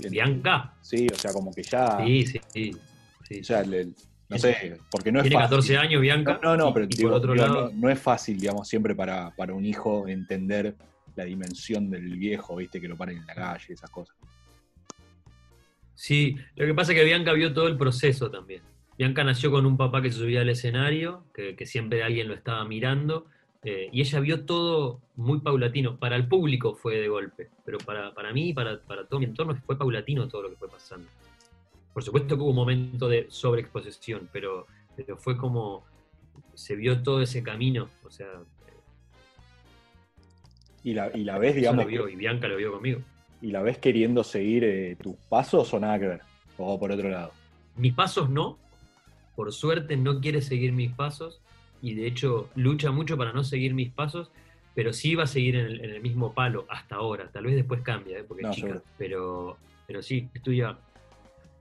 [0.09, 1.97] Bianca, Sí, o sea, como que ya.
[2.03, 2.71] sí, sí, sí.
[3.27, 3.39] sí.
[3.41, 3.89] O sea, le-
[4.29, 5.49] no sé, porque no es Tiene fácil.
[5.49, 6.39] 14 años, Bianca.
[6.43, 8.93] No, no, pero y digo, por otro digo, lado, no, no es fácil, digamos, siempre
[8.93, 10.75] para, para un hijo entender
[11.15, 14.15] la dimensión del viejo, viste, que lo paren en la calle, esas cosas.
[15.95, 18.61] Sí, lo que pasa es que Bianca vio todo el proceso también.
[18.97, 22.35] Bianca nació con un papá que se subía al escenario, que, que siempre alguien lo
[22.35, 23.25] estaba mirando,
[23.63, 25.97] eh, y ella vio todo muy paulatino.
[25.97, 29.25] Para el público fue de golpe, pero para, para mí y para, para todo mi
[29.25, 31.07] entorno fue paulatino todo lo que fue pasando.
[31.93, 35.83] Por supuesto que hubo un momento de sobreexposición, pero, pero fue como
[36.53, 38.27] se vio todo ese camino, o sea,
[40.83, 43.01] Y la, y la ves, digamos, lo vio, y Bianca lo vio conmigo.
[43.41, 46.21] y la ves queriendo seguir eh, tus pasos o nada que ver.
[46.57, 47.31] O por otro lado.
[47.75, 48.57] Mis pasos no,
[49.35, 51.41] por suerte no quiere seguir mis pasos
[51.81, 54.31] y de hecho lucha mucho para no seguir mis pasos,
[54.75, 57.29] pero sí va a seguir en el, en el mismo palo hasta ahora.
[57.31, 58.23] Tal vez después cambie, ¿eh?
[58.25, 58.83] porque No, es chica, seguro.
[58.97, 60.77] pero, pero sí, estudia,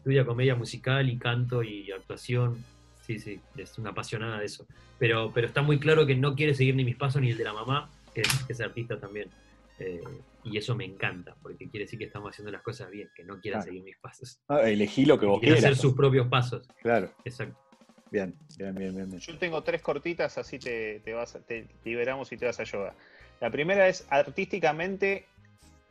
[0.08, 2.64] estudia comedia musical y canto y actuación.
[3.06, 4.66] Sí, sí, es una apasionada de eso.
[4.98, 7.44] Pero, pero está muy claro que no quiere seguir ni mis pasos ni el de
[7.44, 9.28] la mamá, que es, que es artista también.
[9.78, 10.00] Eh,
[10.44, 13.38] y eso me encanta, porque quiere decir que estamos haciendo las cosas bien, que no
[13.38, 13.66] quiera Claro.
[13.70, 14.40] seguir mis pasos.
[14.48, 15.80] Ah, elegí lo que vos Quiere hacer quieras.
[15.82, 16.66] sus propios pasos.
[16.80, 17.58] Claro, Exacto.
[18.10, 19.08] bien, bien, bien, bien.
[19.10, 19.20] bien.
[19.20, 22.64] Yo tengo tres cortitas, así te, te vas, a- te liberamos y te vas a
[22.64, 22.94] yoga.
[23.42, 25.26] La primera es artísticamente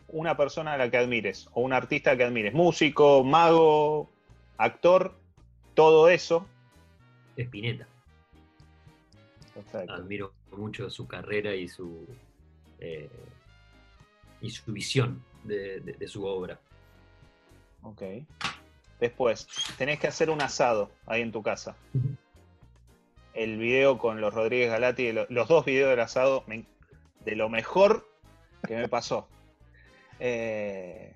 [0.10, 2.54] una persona a la que admires, o un artista que admires.
[2.54, 4.10] Músico, mago,
[4.58, 5.16] actor,
[5.74, 6.48] todo eso.
[7.38, 7.88] Spinetta.
[9.54, 9.94] Perfecto.
[9.94, 12.08] Admiro mucho su carrera y su
[12.80, 13.10] eh,
[14.42, 16.60] y su visión de, de- de su obra.
[17.84, 18.02] Ok.
[19.00, 19.48] Después,
[19.78, 21.76] tenés que hacer un asado ahí en tu casa.
[23.34, 26.44] El video con los Rodríguez Galati, lo- los dos videos del asado,
[27.26, 28.08] de lo mejor
[28.68, 29.28] que me pasó.
[30.20, 31.14] Eh,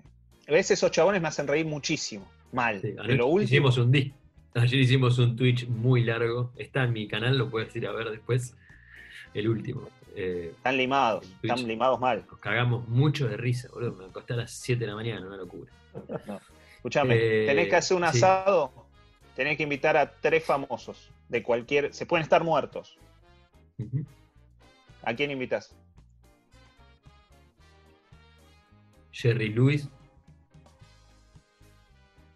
[0.48, 2.28] a veces esos chabones me hacen reír muchísimo.
[2.52, 2.80] Mal.
[2.80, 3.44] Sí, de anoche lo último.
[3.44, 4.12] hicimos un
[4.54, 6.52] Ayer hicimos un Twitch muy largo.
[6.56, 8.54] Está en mi canal, lo puedes ir a ver después.
[9.32, 9.88] El último.
[10.14, 11.52] Eh, Están limados, Twitch.
[11.54, 12.26] están limados mal.
[12.30, 13.94] nos cagamos mucho de risa, boludo.
[13.94, 15.72] Me acosté a las 7 de la mañana, una locura.
[16.76, 18.18] Escuchame, Eh, tenés que hacer un sí.
[18.18, 18.72] asado,
[19.34, 21.94] tenés que invitar a tres famosos de cualquier.
[21.94, 22.98] Se pueden estar muertos.
[25.02, 25.74] ¿A quién invitas?
[29.12, 29.88] Jerry Lewis.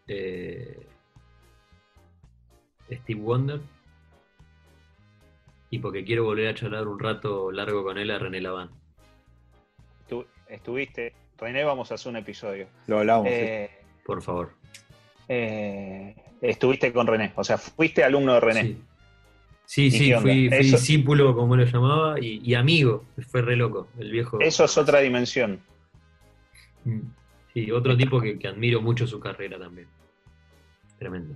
[0.09, 0.87] eh,
[2.91, 3.61] Steve Wonder.
[5.71, 8.71] Y porque quiero volver a charlar un rato largo con él a René Laván.
[10.09, 11.13] Tú estuviste.
[11.39, 12.69] René, vamos a hacer un episodio.
[12.87, 13.27] Lo hablamos.
[13.29, 13.35] sí.
[13.35, 13.71] Eh,
[14.05, 14.53] Por favor.
[15.29, 18.77] eh, estuviste con René, o sea, fuiste alumno de René.
[19.65, 23.05] Sí, sí, fui, discípulo, como lo llamaba, y, y amigo.
[23.29, 24.39] Fue re loco, el viejo.
[24.41, 25.61] Eso es otra dimensión.
[27.53, 29.89] Sí, otro tipo que, que admiro mucho su carrera también.
[30.99, 31.35] Tremendo.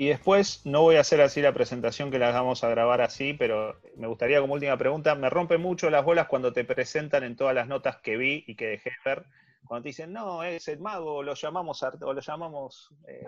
[0.00, 3.34] Y después, no voy a hacer así la presentación que la vamos a grabar así,
[3.34, 7.36] pero me gustaría como última pregunta, me rompe mucho las bolas cuando te presentan en
[7.36, 9.26] todas las notas que vi y que dejé ver,
[9.66, 13.24] cuando te dicen, no, es el mago, lo llamamos, o lo llamamos eh,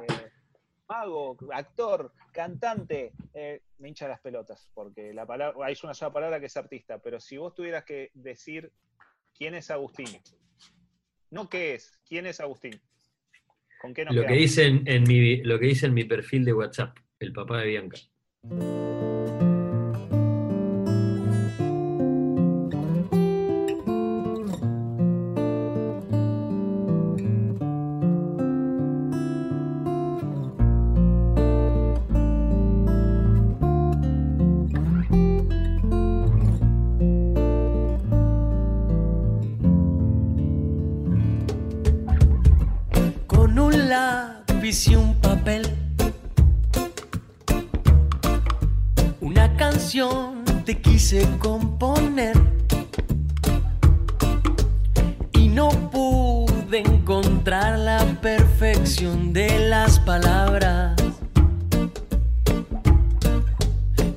[0.89, 6.41] mago, actor, cantante, eh, me hincha las pelotas, porque la palabra, hay una sola palabra
[6.41, 8.73] que es artista, pero si vos tuvieras que decir
[9.37, 10.09] quién es Agustín,
[11.33, 12.81] no qué es, quién es Agustín,
[13.81, 16.53] ¿con qué nos Lo que, dicen en mi, lo que dice en mi perfil de
[16.53, 17.99] WhatsApp, el papá de Bianca.
[51.13, 52.33] Quise componer
[55.35, 60.97] y no pude encontrar la perfección de las palabras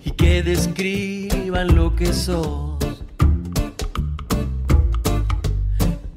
[0.06, 2.78] y que describan lo que sos.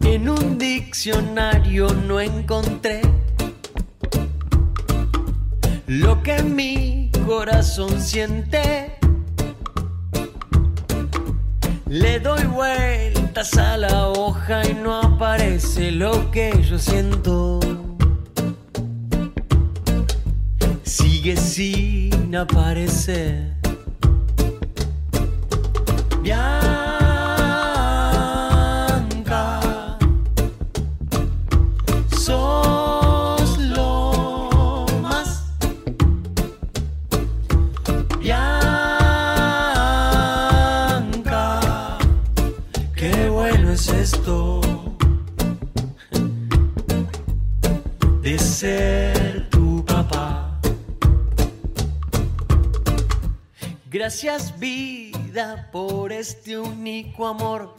[0.02, 3.00] En un diccionario no encontré
[5.88, 8.97] lo que mi corazón siente.
[11.88, 17.60] Le doy vueltas a la hoja y no aparece lo que yo siento.
[20.82, 23.54] Sigue sin aparecer.
[54.20, 57.76] Gracias vida por este único amor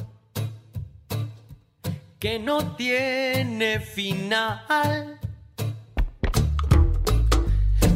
[2.18, 5.20] que no tiene final.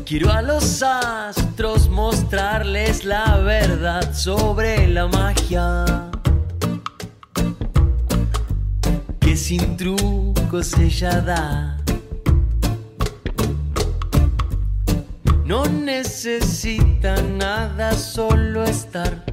[0.06, 6.12] Quiero a los astros mostrarles la verdad sobre la magia.
[9.22, 11.83] Que sin trucos ella da.
[15.46, 19.26] No necesita nada, solo estar.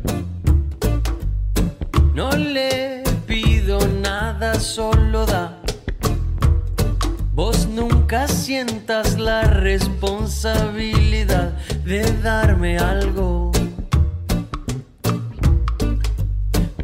[2.15, 5.57] No le pido nada, solo da.
[7.33, 11.53] Vos nunca sientas la responsabilidad
[11.85, 13.53] de darme algo.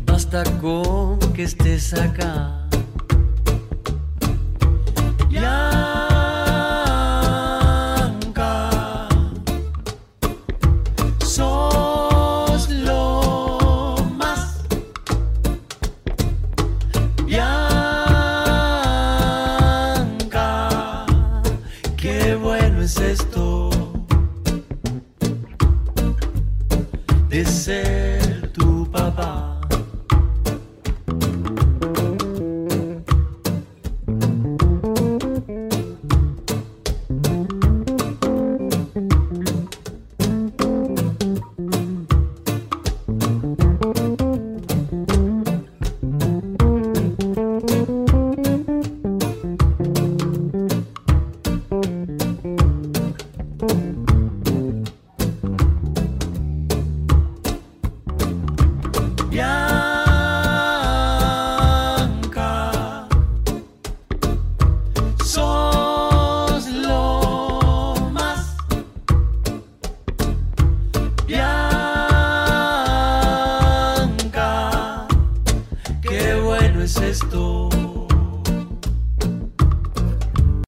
[0.04, 2.55] Basta con que estés acá.